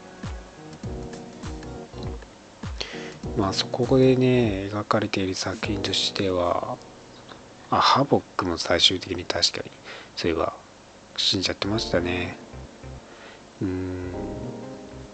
[3.37, 6.77] まあそこでね描かれている作品としては
[7.69, 9.71] あハボックも最終的に確かに
[10.15, 10.53] そういえば
[11.17, 12.37] 死んじゃってましたね。
[13.61, 14.11] うん。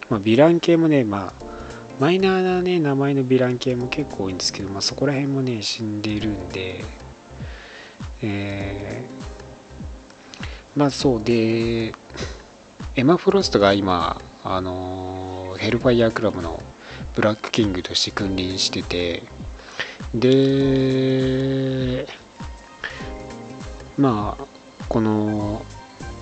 [0.08, 1.32] まあヴィラン系もねまあ
[2.00, 6.84] マイナーなね名前のヴィラン系も結構多いんですけどまあそこら辺もね死んでいるんで
[8.22, 9.22] えー
[10.74, 11.92] まあそうで、
[12.96, 16.62] エマ・フロストが今、あのヘルファイアークラブの
[17.14, 19.22] ブラックキングとして君臨してて、
[20.14, 22.06] で、
[23.98, 24.44] まあ、
[24.88, 25.64] この、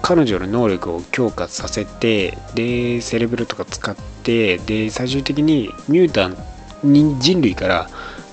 [0.02, 6.37] 彼女の能力を強化させて、で、セレブルとか使って、で、最終的にミュータン、
[7.20, 7.90] 人類から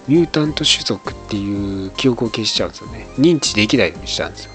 [0.07, 3.07] ミュータント種族っていう記憶を消しちゃうんですよね。
[3.17, 4.51] 認知できないようにしたんですよ。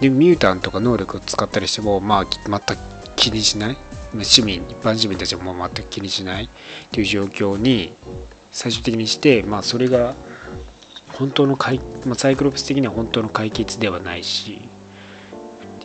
[0.00, 2.76] でミュータンとか能力を使ったりしてもまあ全く
[3.16, 3.76] 気にしない
[4.22, 6.48] 市民一般市民たちも全く気にしないっ
[6.90, 7.92] ていう状況に
[8.52, 10.14] 最終的にしてまあそれが
[11.08, 14.60] 本当の解、まあ、サイクロプス的には本当の解決ではないし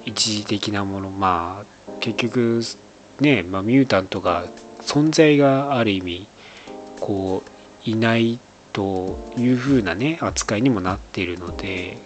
[0.06, 2.62] 一時的なものまあ結局
[3.20, 4.48] ね、まあ、ミュータントが
[4.82, 6.28] 存在がある意味
[7.00, 8.40] こういない
[8.74, 11.98] というふうなね扱いにもなっているので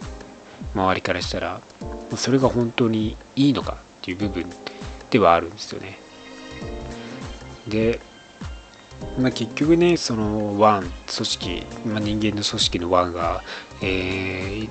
[0.74, 1.62] 周りからしたら
[2.16, 4.46] それが本当にいいのかっていう部分
[5.10, 6.03] ではあるんですよね。
[7.68, 8.00] で、
[9.20, 13.44] まあ、結局ねそのワン組織、まあ、人間の組織のワンが、
[13.82, 14.70] えー、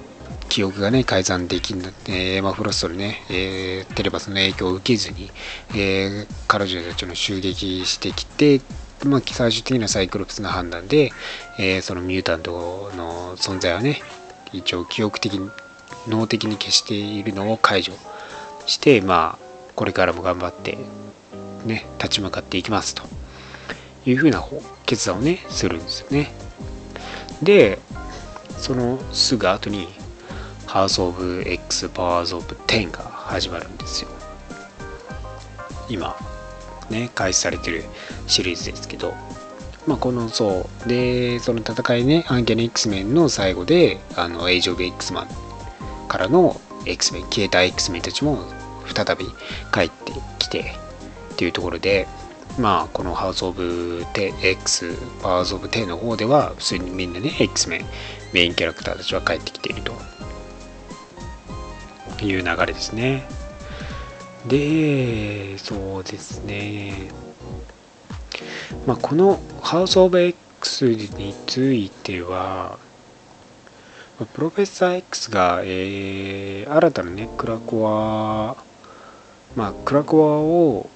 [0.48, 5.30] 記憶がね改ざんできんえー、マフロストにね、えー、テレバスの影響を受けずに、
[5.74, 8.60] えー、彼女たちの襲撃してきて
[9.04, 11.10] まあ、最終的なサイクロプスの判断で、
[11.58, 14.00] えー、そのミュータントの存在はね
[14.52, 15.40] 一応記憶的
[16.06, 17.94] 脳的に消しているのを解除
[18.66, 20.78] してまあこれからも頑張って
[21.64, 23.02] ね立ち向かっていきますと。
[24.04, 24.44] いうふうな
[24.84, 26.32] 決断をねするんですよね。
[27.42, 27.78] で
[28.58, 29.88] そのすぐ後に
[30.66, 34.10] ハウス・オブ・ X・ パワーズ・オブ・10が始まるんですよ。
[35.88, 36.16] 今
[36.90, 37.84] ね開始されてる
[38.26, 39.14] シリーズですけど。
[39.84, 40.88] まあ、このそう。
[40.88, 45.28] でその戦いねアンキャネ X メンの最後であのエイジ・オブ・ X マン
[46.08, 48.38] からの X メン消えた X メンたちも
[48.94, 49.26] 再び
[49.72, 50.91] 帰ってきて。
[51.42, 52.06] っていうところで
[52.56, 57.84] まあこのハウス・オブ・テ X パワーズ・オブ・テの方では普通にみんなね X メン
[58.32, 59.92] メインキャラクターたちは帰ってきていると。
[62.24, 63.24] いう流れですね。
[64.46, 67.10] でそうですね。
[68.86, 72.78] まあこのハウス・オブ・ X については
[74.34, 78.56] プロフェッサー X が、えー、新たなねクラコア
[79.56, 80.88] まあクラコアを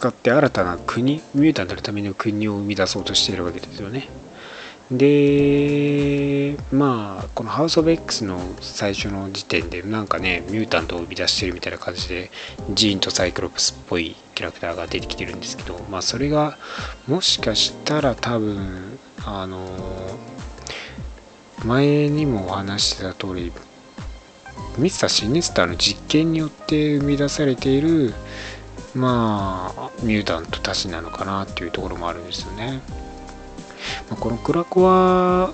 [0.00, 4.08] 使って新たな国ミュータントのための国を生み出そうとしているわけですよね。
[4.90, 12.30] でまあこのハウス・オブ・ X の最初の時点でなんかねミュータントを生み出してるみたいな感じで
[12.70, 16.56] ジーンとサイクロプスっぽいキャラクターが出てきてるんですけどまあそれが
[17.06, 19.68] もしかしたら多分あの
[21.64, 23.52] 前にもお話してた通り
[24.78, 28.14] ミスター・シネスターの実験によって生み出されている
[28.94, 32.80] まあミュータントたちなのかなっていうところもあるんですよね。
[34.08, 35.52] このクラコア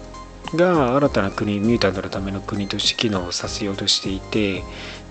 [0.55, 4.63] が新たな国ミュータントのための国として機能させようとしていて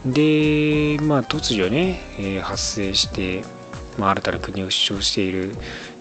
[0.05, 3.43] でまあ突如ね、えー、発生して、
[3.97, 5.55] まあ、新たな国を主張している、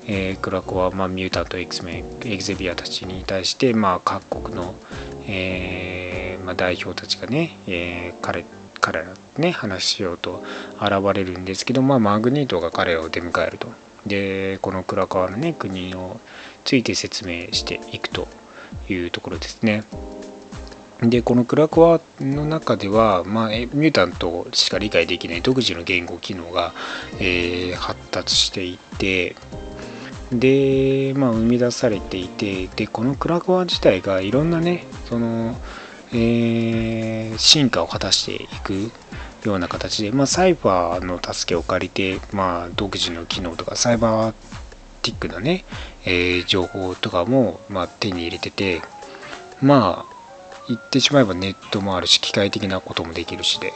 [0.06, 4.74] えー、クラコア、まあ、ミュータント X メンエグゼビアたちに対して、まあ、各国の、
[5.26, 8.44] えーまあ、代表たちがね、えー、彼
[8.84, 9.06] 彼ら
[9.38, 10.44] ね話しようと
[10.78, 13.68] 現れるんですけど、まあ、マグニートが彼を出迎えると。
[14.04, 16.20] でこのクラコアのね国を
[16.66, 18.28] ついて説明していくと
[18.90, 19.84] いうところですね。
[21.00, 26.74] でこのクラコアの中では、まあ、ミュータントしか理解できない独自の言語機能が、
[27.18, 29.34] えー、発達していて
[30.30, 35.56] で、まあ、生み出されていてでこのクラコア自体がいろんなねその、
[36.14, 38.90] えー、進化を果たしていく
[39.44, 44.34] ような形で、まあ、サイファーの助けを借りて、まあ、独自の機能とかサイバー
[45.02, 45.64] ティックなね、
[46.06, 48.80] えー、情報とかも、まあ、手に入れてて
[49.60, 50.14] まあ
[50.68, 53.72] 言ってしまえばネットもあるし機械的なこともできるしで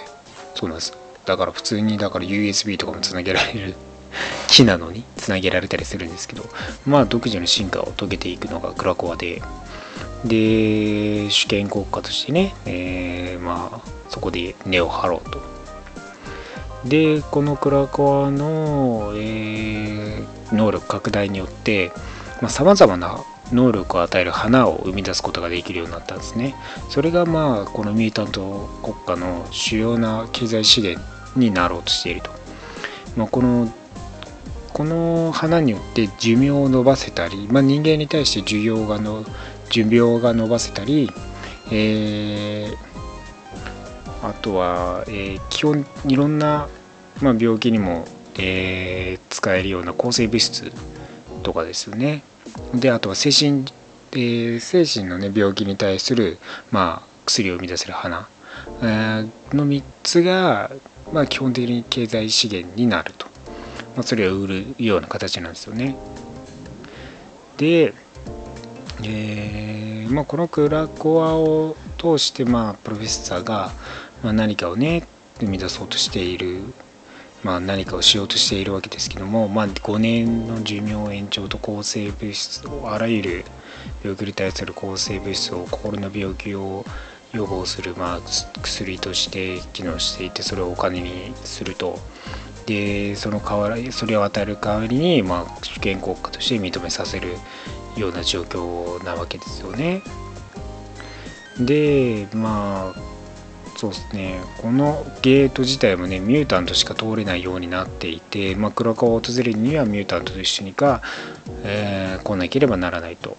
[0.55, 0.97] そうなんです。
[1.27, 3.75] だから普通にだから USB とかもつなげられる
[4.49, 6.49] 木なのにつなげられたりするんですけど
[6.87, 9.43] まあ独自の進化を遂げていくのがクラコアで
[10.25, 15.41] で主権国家としてね、えー、まあそこで根を張ろうと。
[16.85, 21.91] でこのクラコアの、えー、能力拡大によって
[22.49, 23.19] さまざ、まな
[23.53, 26.55] 能力を与える花を生み出すことができるようになったんですね。
[26.89, 31.05] それがまあこのミュータント国家の主要な経済資源
[31.37, 32.31] になろうとしていると、
[33.17, 33.73] まあ、この
[34.73, 39.25] この花によって寿命を伸ばせたり、まあ、人間に対して寿命がの
[39.71, 41.11] 寿命が伸ばせたり、
[41.71, 42.89] えー
[44.23, 46.69] あとは、えー、基本いろんな、
[47.23, 48.05] まあ、病気にも、
[48.37, 50.73] えー、使えるような抗生物質
[51.43, 52.23] とかですよね。
[52.75, 53.65] であとは精神、
[54.13, 56.39] え、精神の、ね、病気に対する、
[56.71, 58.29] まあ、薬を生み出せる花、
[58.83, 60.71] え、の3つが、
[61.13, 63.27] まあ、基本的に経済資源になると、
[63.95, 65.97] まあ、それを売るような形なんですよね。
[67.57, 67.95] で、
[69.05, 73.71] えーまあ、このクラコアを通して、まあ、プロフェッサーが、
[74.23, 75.07] まあ、何かをね
[75.39, 76.63] 生み出そうとしている、
[77.43, 83.45] まあ、何かをしようとしているわけですけども、まあ、5年の寿命延長と抗生物質をあらゆる
[84.03, 86.85] 病気に対する抗生物質を心の病気を
[87.33, 88.21] 予防する、まあ、
[88.63, 91.99] 薬として機能していてそれをお金にすると。
[92.67, 97.37] でその代わりそれを与える代わりに、まあ、主権国家として認めさせる。
[97.99, 100.03] ような状況なわけですよね。
[101.59, 103.09] でまあ
[103.77, 111.01] そうですねこのゲート自体もねミュータントしか通れないようになっていて、まあ、黒川を訪れるにはミュータントと一緒にか、
[111.63, 113.37] えー、来なければならないと。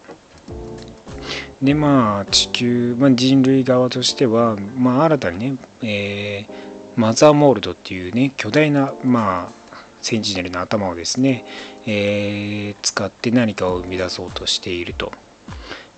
[1.62, 6.52] でまあ地球、まあ、人類側としては、まあ、新たにね、えー、
[6.96, 9.60] マザーモールドっていうね巨大なまあ
[10.00, 11.44] センチネルの頭をですね、
[11.90, 15.12] えー、使って何かを生み出そうとしていると。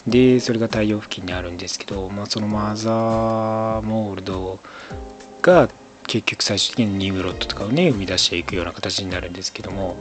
[0.06, 4.58] でそれが太陽付近にあるんですけど、まあ、そのマザーモールド
[5.42, 5.68] が
[6.08, 9.96] 結局最終的にニムロットとかをね生み出していくような形になるんですけども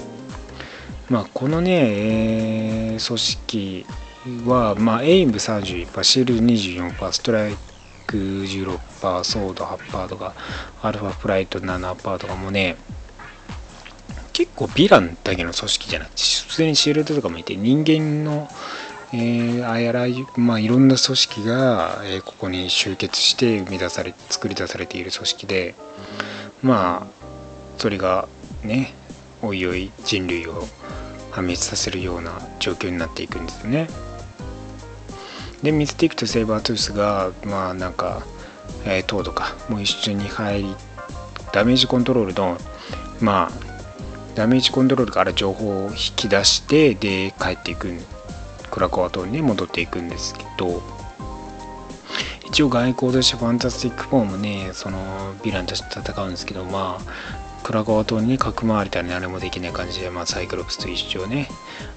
[1.09, 3.85] まあこのね、えー、組織
[4.45, 7.55] は、まあ、エイム31%シール24%ストライ
[8.07, 10.33] ク16%ソード8%とか
[10.81, 12.77] アルファフライト7%とかもね
[14.33, 18.49] 結構ヴィランだけの組織じゃなくて普通にシールドとかもいて人間の
[19.13, 25.75] えー、あやらい,、まあ、いろんな組織が、えー、ここに集結して生み出され作り出されている組織で
[26.63, 27.25] まあ
[27.77, 28.29] それが
[28.63, 28.93] ね
[29.41, 30.65] おいおい人類を
[31.31, 33.89] 破滅させるような状況になっていくんですよね。
[35.61, 38.23] でミスティックとセイバートゥースがまあなんか、
[38.85, 40.75] えー、糖とかもう一緒に入り
[41.51, 42.57] ダメージコントロールの
[43.19, 43.70] まあ
[44.35, 47.93] ダメージコントロールから情報を引き出してで帰っていく。
[48.69, 50.81] クラコア島に、ね、戻っていくんですけど。
[52.51, 61.47] 一応外交としてファンタスティック4もねそのヴィランとして戦うんですけどまあクラコア島にね角回りたり何もできない感じで、まあ、サイクロプスと一応ね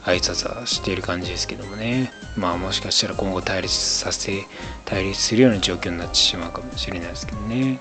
[0.05, 2.13] 挨拶はしている感じですけどもね。
[2.37, 4.45] まあもしかしたら今後対立させ
[4.85, 7.81] 対立するような状況になってしまうかもしれないですけどね、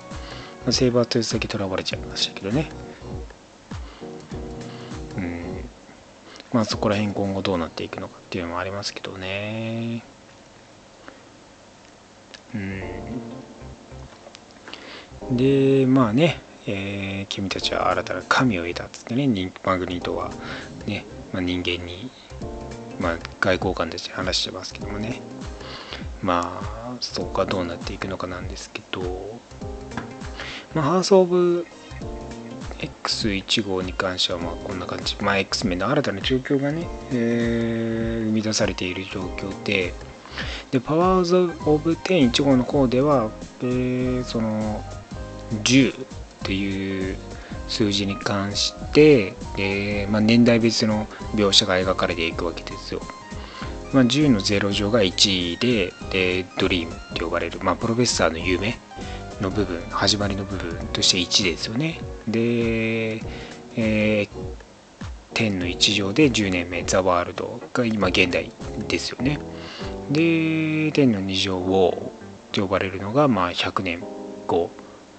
[0.66, 2.72] まあ、セーバーという先とらわれちゃいましたけどね。
[6.54, 10.04] まあそこら辺今後どうなっていくのかっていうのもありますけどね。
[12.54, 12.84] うん。
[15.36, 20.32] でまあね、えー、君たちは新たな神を得たっつってねマグニートは
[20.86, 22.12] ね、まあ、人間に
[23.00, 25.22] まあ外交官たちに話してますけどもね。
[26.22, 29.40] まあそこがどうなっていくのかなんですけど。
[30.76, 31.66] まあハウス・オブ
[33.04, 39.94] X1 号に関してはまあこんな感じ、まあ、X 面の新たな状況がね、えー、生み出されている状況で、
[40.72, 43.30] で、パワー・オブ・10.1号の方では、
[43.62, 44.84] えー、その
[45.64, 46.08] 10っ
[46.44, 47.18] ていう
[47.68, 51.06] 数字に関して、でまあ、年代別の
[51.36, 53.02] 描写が描かれていくわけですよ。
[53.94, 58.80] まあ、10の0乗が1位でで、ドリームって呼ばれる、まあ、プロフェッサーの夢
[59.40, 62.02] の部分始まりの部分として1ですよね。
[62.28, 63.22] で、
[63.76, 64.30] えー、
[65.34, 68.52] 天の1乗で10年目ザワールドが今現代
[68.88, 69.40] ですよね。
[70.12, 72.12] で天の2乗を
[72.52, 74.00] と呼ばれるのがまあ100年
[74.48, 74.70] 後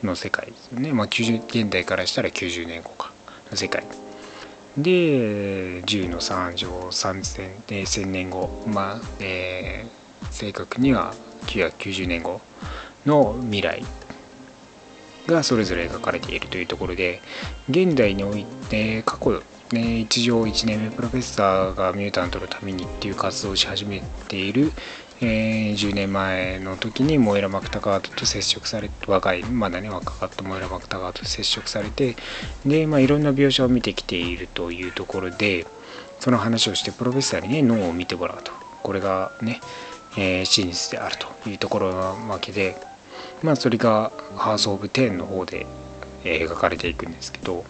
[0.02, 3.12] の世界ですよね、まあ、90現代からしたら90年後か
[3.50, 3.84] の世界。
[4.76, 8.64] で10の3乗3000で1000年後。
[8.66, 11.14] まあ、えー、正確には
[11.46, 12.40] 990年後
[13.07, 13.84] の未来。
[15.27, 17.20] がそれぞれ描かれているというところで
[17.68, 24.70] 現代において過去ね、一条1年目プロフェッサーがミュータントのためにっていう活動をし始めている、
[25.20, 32.14] えー、10年前の時にモエラ・マクタカートと接触されて若いまだね若かったモエラ・マクタカートと接触されて
[32.66, 35.66] で、まあ、いろんな描写を見てきているというところで
[36.20, 38.53] その話をしてプロフェッサーにね脳を見てもらうと。
[38.85, 39.61] これがね、
[40.18, 41.97] えー、真実であるというところな
[42.29, 42.77] わけで
[43.43, 45.66] まあそれがハース・オブ・テンの方で、
[46.24, 47.64] 描かれていくんですけど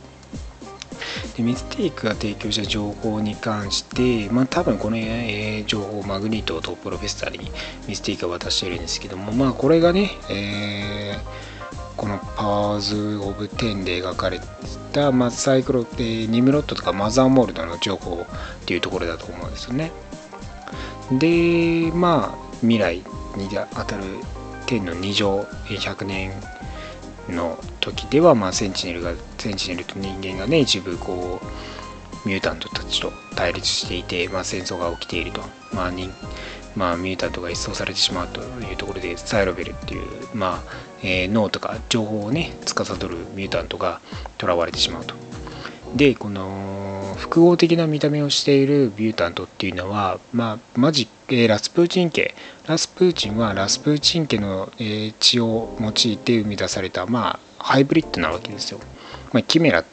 [1.36, 7.50] でミスティークが提供した情報に関してまあ多分この、え、情報マグニートとプロフェッサーに
[7.88, 14.40] ミスティークが渡してるんですけどもまあこれがね、えー、このパワーズ・オブ・テンで描かれ
[14.92, 19.90] た、まあ、サイクロでニムロットとかマザーモールドの情報っていうところだと思うんですよね。
[21.10, 23.02] でまあ未来
[23.36, 24.04] に当たる
[24.66, 26.32] 天の2乗100年
[27.28, 35.42] の時では、まあ、センチネルがセンチネルと人間がね一部こうミュータントたちと対立していて、まあ、戦争が起きていると、
[35.72, 36.10] まあに
[36.74, 40.62] まあ、ミュータントが一掃されてしまうというところでサイロベルっていう、まあ
[41.02, 44.00] えー、脳とか情報をね司るミュータントが
[44.40, 45.14] 囚われてしまうと。
[45.94, 52.34] でこの複合的な見た目をしているビュータントっていうのは、まあ、マジえー、ラスプーチン家。
[52.66, 58.80] ラスプーチンはラスプーチン家の、えー、血を用いて生み出された、まあ、ハイブリッドなわけですよ、
[59.32, 59.84] まあ、キメラっ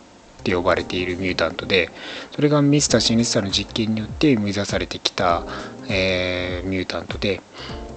[0.44, 1.90] て呼ばれているミュータントで
[2.36, 5.44] それがミスター・シニスタの実験によって生み出されてきた、
[5.90, 7.42] えー、ミュータントで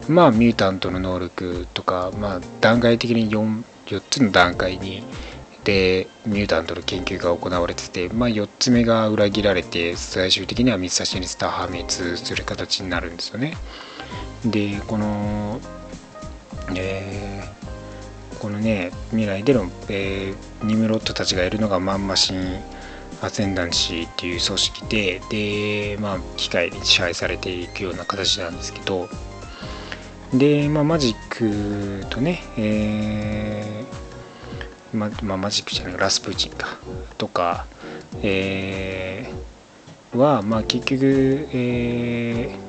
[0.09, 5.03] まあミュータントの能力とか、まあ、段階的に 4, 4つの段階に
[5.65, 13.57] でミュータントの研究が行われてて、まあ、4つ目が裏切られて最終的にはミスターシニスター破滅する形になるんですよね。
[14.45, 15.59] でこの、
[16.77, 22.61] えー、このね未来での、えー、ニムロットたちがいるのがマンマシン
[23.23, 29.09] アセンダンシーっていう組織でで、まあ、機械に支配されていくような形なんですけど
[30.35, 34.04] で、まあ、マジックとね、えー
[34.95, 36.79] ままあ、マジックじゃないラスプーチンか。
[37.19, 37.67] とか、
[38.23, 42.65] えー、は、まあ、結局、えー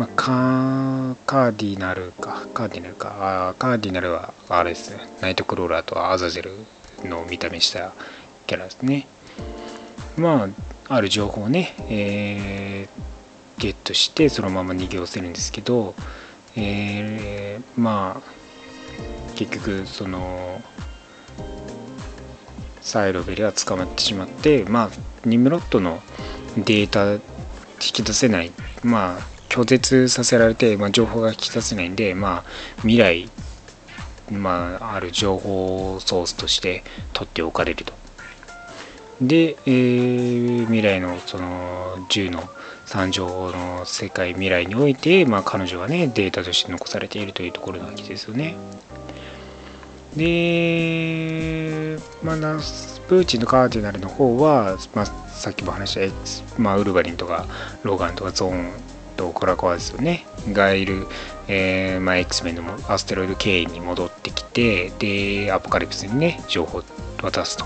[0.00, 2.46] まあ、カカーディナルか。
[2.54, 3.50] カーディナルか。
[3.50, 5.06] あカーディナルはあれですね。
[5.20, 6.52] ナイトクローラーとアザゼル
[7.04, 7.92] の見た目した
[8.46, 9.06] キャラですね。
[10.16, 10.48] ま
[10.88, 12.88] あある情報をね、え
[13.58, 15.94] ゲットしてそのまま逃げ寄せるんですけど、
[16.56, 18.40] えーまあ
[19.40, 20.60] 結局その
[22.82, 24.90] サイロベルは捕まってしまってまあ
[25.24, 26.02] ニムロットの
[26.58, 27.20] データ引
[27.78, 32.50] き出せないまあ拒絶させられて、まあ、情報が引き出せないんでまあ
[32.82, 33.30] 未来
[34.30, 36.84] まあある情報ソースとして
[37.14, 37.94] 取っておかれると
[39.22, 42.42] で、えー未来のその10の
[42.84, 48.56] 三乗の世界未来において、まあ、彼女はねデータとして残されているというところなわけですよね。
[50.16, 52.36] で、まあ、
[53.08, 56.12] プーチンのカーディナルの方は、まあ、さっきも話し
[56.56, 57.46] た、まあ、ウルヴァリンとか
[57.82, 58.72] ローガンとかゾーン
[59.16, 60.26] とコラコアですよね。
[60.52, 61.06] がいる、
[61.48, 66.82] えーまあ、X メンのアステロイド経営に戻ってきてでアポカリプスにね情報を
[67.22, 67.64] 渡すと。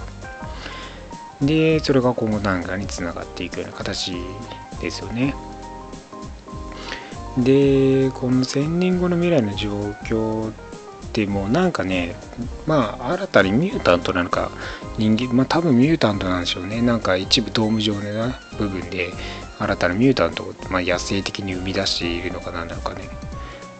[1.40, 4.14] でそれが今後何かにつながっていくような形
[4.80, 5.34] ですよね。
[7.38, 9.70] でこの1000年後の未来の状
[10.04, 10.52] 況
[11.14, 12.16] ってもなんかね
[12.66, 14.50] まあ新たにミュータントなのか
[14.98, 16.82] 人間まあ多分ミュータントなんでしょうね。
[16.82, 18.00] なんか一部ドーム状の
[18.58, 19.12] 部分で
[19.60, 23.08] 新たなミュータントを、まあ、野生的に生み出しているのかなんなのかね。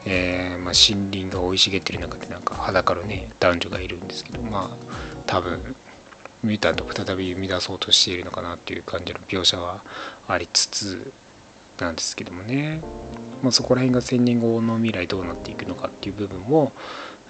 [0.07, 4.77] えーまあ、森林が生い茂ってる中でなんか裸のね男女がいるんですけどまあ
[5.27, 5.75] 多分
[6.43, 9.83] ミュータントを再び生み出そうとしているのかなっていう感じの描写は
[10.29, 11.13] ありつつ
[11.81, 12.81] なんですけどもね、
[13.43, 16.73] まあ、そこら辺が1000年後の未来どうなっていくのかっていう部分も、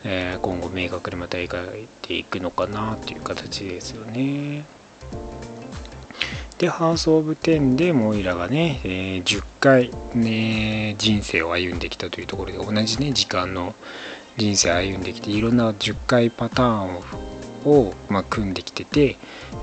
[0.05, 4.65] え今後明確にまた描いていくのかなっていう形ですよね。
[6.59, 13.75] で、ハウス・オブ・テンでモイラがね、えー10回、ね、人生を歩んできたというところで同じね時間の
[14.37, 17.03] 人生を歩んできていろんな10回パターンを
[17.65, 19.17] を、まあ、組んできてて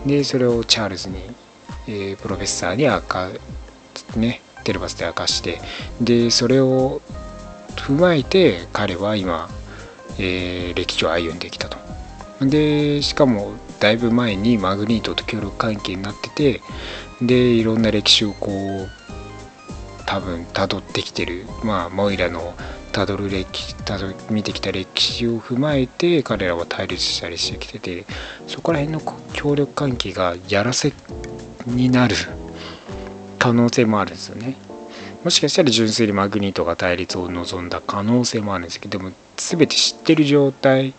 [0.06, 1.20] でそれをチャールズに、
[1.88, 3.30] えープロフェッサーに明か
[4.16, 5.62] ねテレバスで明かして
[6.02, 7.02] でそれを
[7.76, 9.50] 踏まえて彼は今、
[10.22, 11.78] えー歴史を歩んできたと
[12.46, 16.62] でしかもだいぶ前にマグニートと協力関係になってて
[17.22, 18.90] でいろんな歴史をこう
[20.06, 22.54] 多分辿ってきてるまあモイラの
[22.92, 23.76] たどる歴史
[24.30, 28.06] 見てきた歴史を踏まえて彼らは対立したりしてきてて
[28.48, 29.02] そこら辺の
[29.34, 30.94] 協力関係がやらせ
[31.66, 32.16] になる
[33.40, 34.58] 可能性もあるんですよね。
[35.24, 39.12] もしかしたら純粋にマグニートが対立を望んだ可能性もあるんですけどでも
[39.50, 40.94] 全て知ってる状態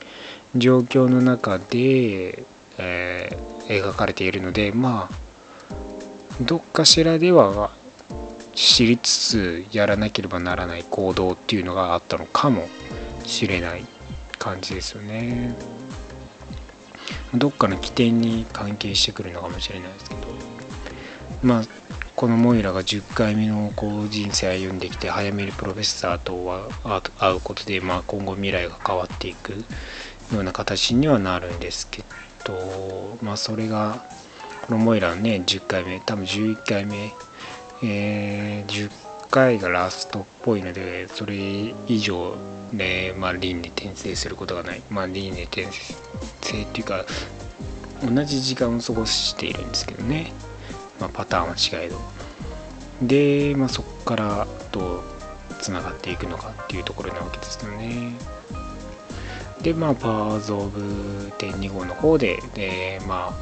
[0.55, 2.45] 状況の中で、
[2.78, 7.70] えー描かれているのでまあどっかしらでは
[8.55, 12.68] 知りつつやらなければならない行動っていうのがあったのかも
[13.24, 13.86] しれない
[14.38, 15.55] 感じですよね。
[17.34, 20.20] どっかの起点に関係してくるのかもしれないですけど
[21.43, 21.62] まあ
[22.22, 26.68] このモイラが10回目のこう人生歩んできて早めにプロフェッサーとは
[27.18, 29.56] 会うことで、まあ、今後未来が変わっていくよ
[30.34, 32.04] うな形にはなるんですけ
[32.44, 34.04] どまあそれが
[34.68, 37.10] このモイラのね10回目多分11回目
[37.82, 42.36] えー10回がラストっぽいのでそれ以上
[42.72, 44.82] で、まあ、輪廻転生することがない。
[44.90, 45.66] まあ輪廻転
[46.40, 47.04] 生っていうか
[48.00, 50.32] 同じ時間を過ごしているんですけどね、
[51.03, 51.98] まあ、パターンは違えど。
[53.03, 55.03] で、まあ、そこからどう
[55.61, 58.12] つながっていくのかっていうところなわけですよね。
[59.62, 60.80] でまあパワーズ・オブ
[61.38, 63.34] 10.2号の方ででまあ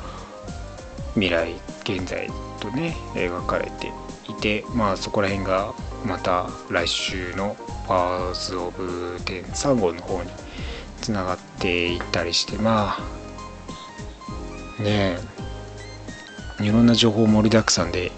[1.15, 2.29] 未来現在
[2.61, 3.91] とね描かれて
[4.29, 5.73] いてまあそこら辺が
[6.05, 7.57] また来週の
[7.89, 10.31] 「パワーズ・オブ10.3号」の方に
[11.01, 15.30] つながっていったりしてまあねえ。
[16.61, 18.13] いろんな情報盛りだくさんで。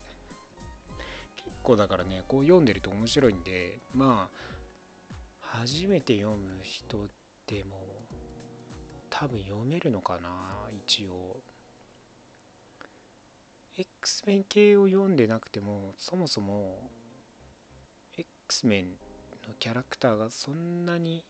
[1.44, 4.38] 結構だからねこう読んでると面白いんでまあ
[5.40, 7.10] 初めて読む人
[7.46, 8.06] でも
[9.10, 11.42] 多分読めるのかな一応。
[13.76, 16.90] X メン系を読んでなくてもそもそも
[18.16, 18.98] X メン
[19.44, 21.24] のキャラクターがそんなに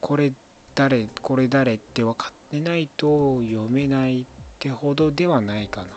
[0.00, 0.32] これ
[0.76, 4.26] 誰これ誰って分かってないと読めない
[4.60, 5.94] ってほどではないかな。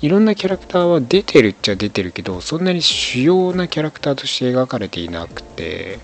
[0.00, 6.00] いろんなキャラクターは出てるっちゃ出てるけどそんなに主要なキャラクターとして描かれていなくて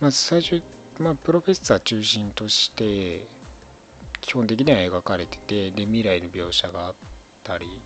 [0.00, 0.60] まず最初
[0.98, 3.28] まあプロフェッサー中心として
[4.22, 6.94] 基本的には描かれててで未来の描写があっ
[7.44, 7.80] たり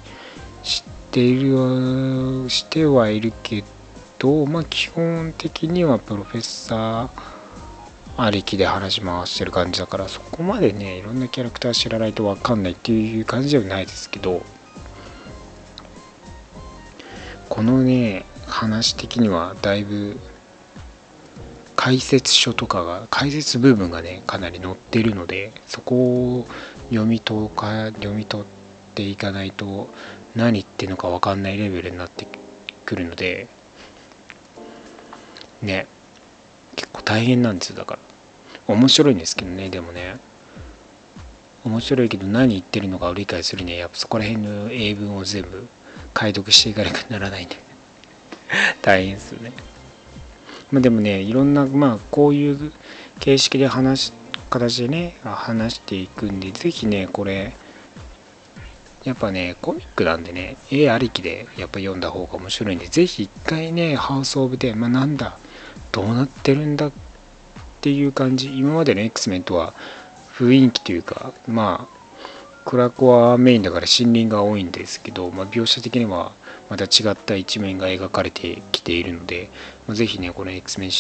[0.62, 3.64] しているしてはいるけ
[4.18, 7.37] どまあ基本的にはプロフェッサー
[8.20, 14.42] ありきで話し回してる感じだからそこまでねいろんなキャラクター知らないと分かんないっていう感じではないですけど
[17.48, 20.18] このね話的にはだいぶ
[21.76, 26.46] 解説書とかが解説部分がねかなり載ってるのでそこを
[26.88, 28.46] 読みとか読み取っ
[28.96, 29.88] ていかないと
[30.34, 32.26] 何言ってんのか分かんないレベルになって
[32.84, 33.46] くるので
[35.62, 35.86] ね
[36.74, 38.07] 結構大変なんですよだから。
[38.68, 40.16] 面白いんですけどねでもね。
[41.64, 45.66] 面白いけど何言ってるのかを理解するにはやっぱそこら辺の英文を全部
[46.14, 47.56] 解読していかなくならないんで。
[48.80, 49.52] 大変ですよね。
[50.70, 52.72] まあでもねいろんなまあこういう
[53.20, 54.12] 形式で話し
[54.50, 57.54] 形でね話していくんで是非ねこれ
[59.04, 65.38] やっぱねコミックなんでね絵ありきでやっぱ読んだ方が面白いんで是非一回ねハウス・オブ・デンまあなんだ
[65.92, 66.92] どうなってるんだっ
[67.78, 68.58] っていう感じ。
[68.58, 69.72] 今までの X メンとは
[70.36, 71.98] 雰囲気というかまあ
[72.64, 76.32] クラコはメインだから森林が多いんですけど、まあ、描写的には
[76.68, 79.48] また違った一面が描かれてきているので、
[79.86, 80.90] まあ、ぜひねこの X メン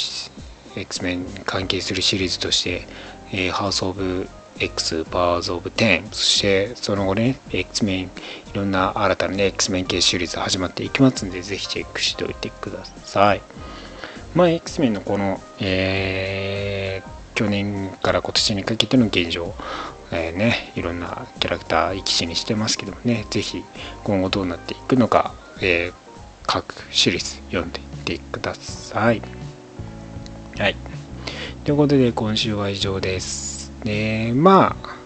[0.76, 2.86] X メン関係するシリーズとして、
[3.32, 4.28] えー、ハウス・オブ・
[4.60, 8.10] X パワーズ・オブ・テンそしてその後ね X メンい
[8.54, 13.42] ろんな新たなね X メン系シリーズ始まっていきますんでぜひチェックしておいてください。
[14.38, 19.52] まあ X メンのこの、えー、去年から今年にかけての現状
[20.12, 23.64] えー、ね、いろんなキャラクター生き死にしてますけどもね、ぜひ
[24.04, 25.94] 今後どうなっていくのか、えー、
[26.46, 29.20] 各シリーズ読んでいってください。
[30.56, 30.76] はい。
[31.64, 33.72] ということで今週は以上です。
[33.82, 34.96] で、まあ、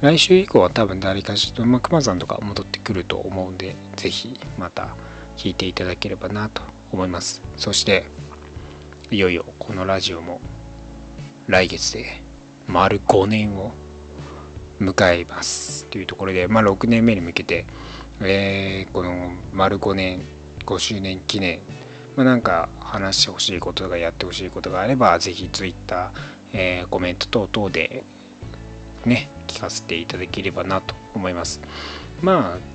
[0.00, 4.96] 来週以降は多分誰かしら、まあ、熊さんとか戻ってくると思うんで、ぜひまた
[5.36, 6.62] 聞いていただければなと
[6.94, 7.42] 思います。
[7.56, 8.06] そして、
[9.10, 10.40] いよいよこのラジオも
[11.46, 12.22] 来月で
[12.66, 13.72] 丸5年を
[14.80, 17.66] 迎えますというところで、まあ、6年目に向けて、
[18.20, 20.20] えー、この丸5年
[20.66, 21.60] 5周年記念、
[22.16, 26.12] まあ、なんか話してほしいことがやってほしいことがあればぜひ Twitter、
[26.52, 28.04] えー、コメント等々で
[29.04, 31.60] ね聞かせていただければなと思います
[32.22, 32.73] まあ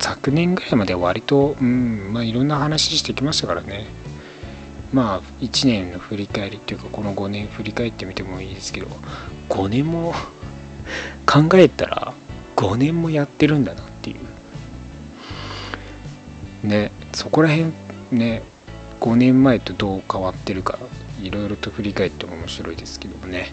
[0.00, 3.86] 昨年ぐらいまで割と、うんまあ、いろんな話してきましたからね。
[4.92, 8.88] まあ1年の振り返りっていうかこの5年振り返ってみてもいいですけど
[9.48, 10.12] 5年も
[11.26, 12.12] 考えたら
[12.56, 14.14] 5年もやってるんだなってい
[16.64, 16.66] う。
[16.66, 17.72] ねそこら辺
[18.10, 18.42] ね
[19.00, 20.78] 5年前とどう変わってるか
[21.22, 23.52] いろいろと振り返っても面白いですけどもね。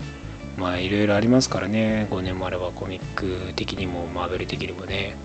[0.57, 2.07] まあいろいろありますからね。
[2.09, 5.15] 5年もあればコミック的にもマーベル的にもね。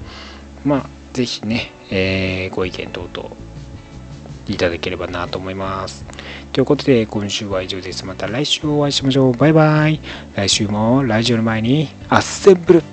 [0.64, 3.30] まあぜひね、えー、ご意見等々
[4.48, 6.04] いただければなと思います。
[6.52, 8.04] ということで、今週は以上です。
[8.04, 9.32] また来週お会いしましょう。
[9.32, 10.00] バイバイ。
[10.34, 12.91] 来週もラジオの前にアッセンブル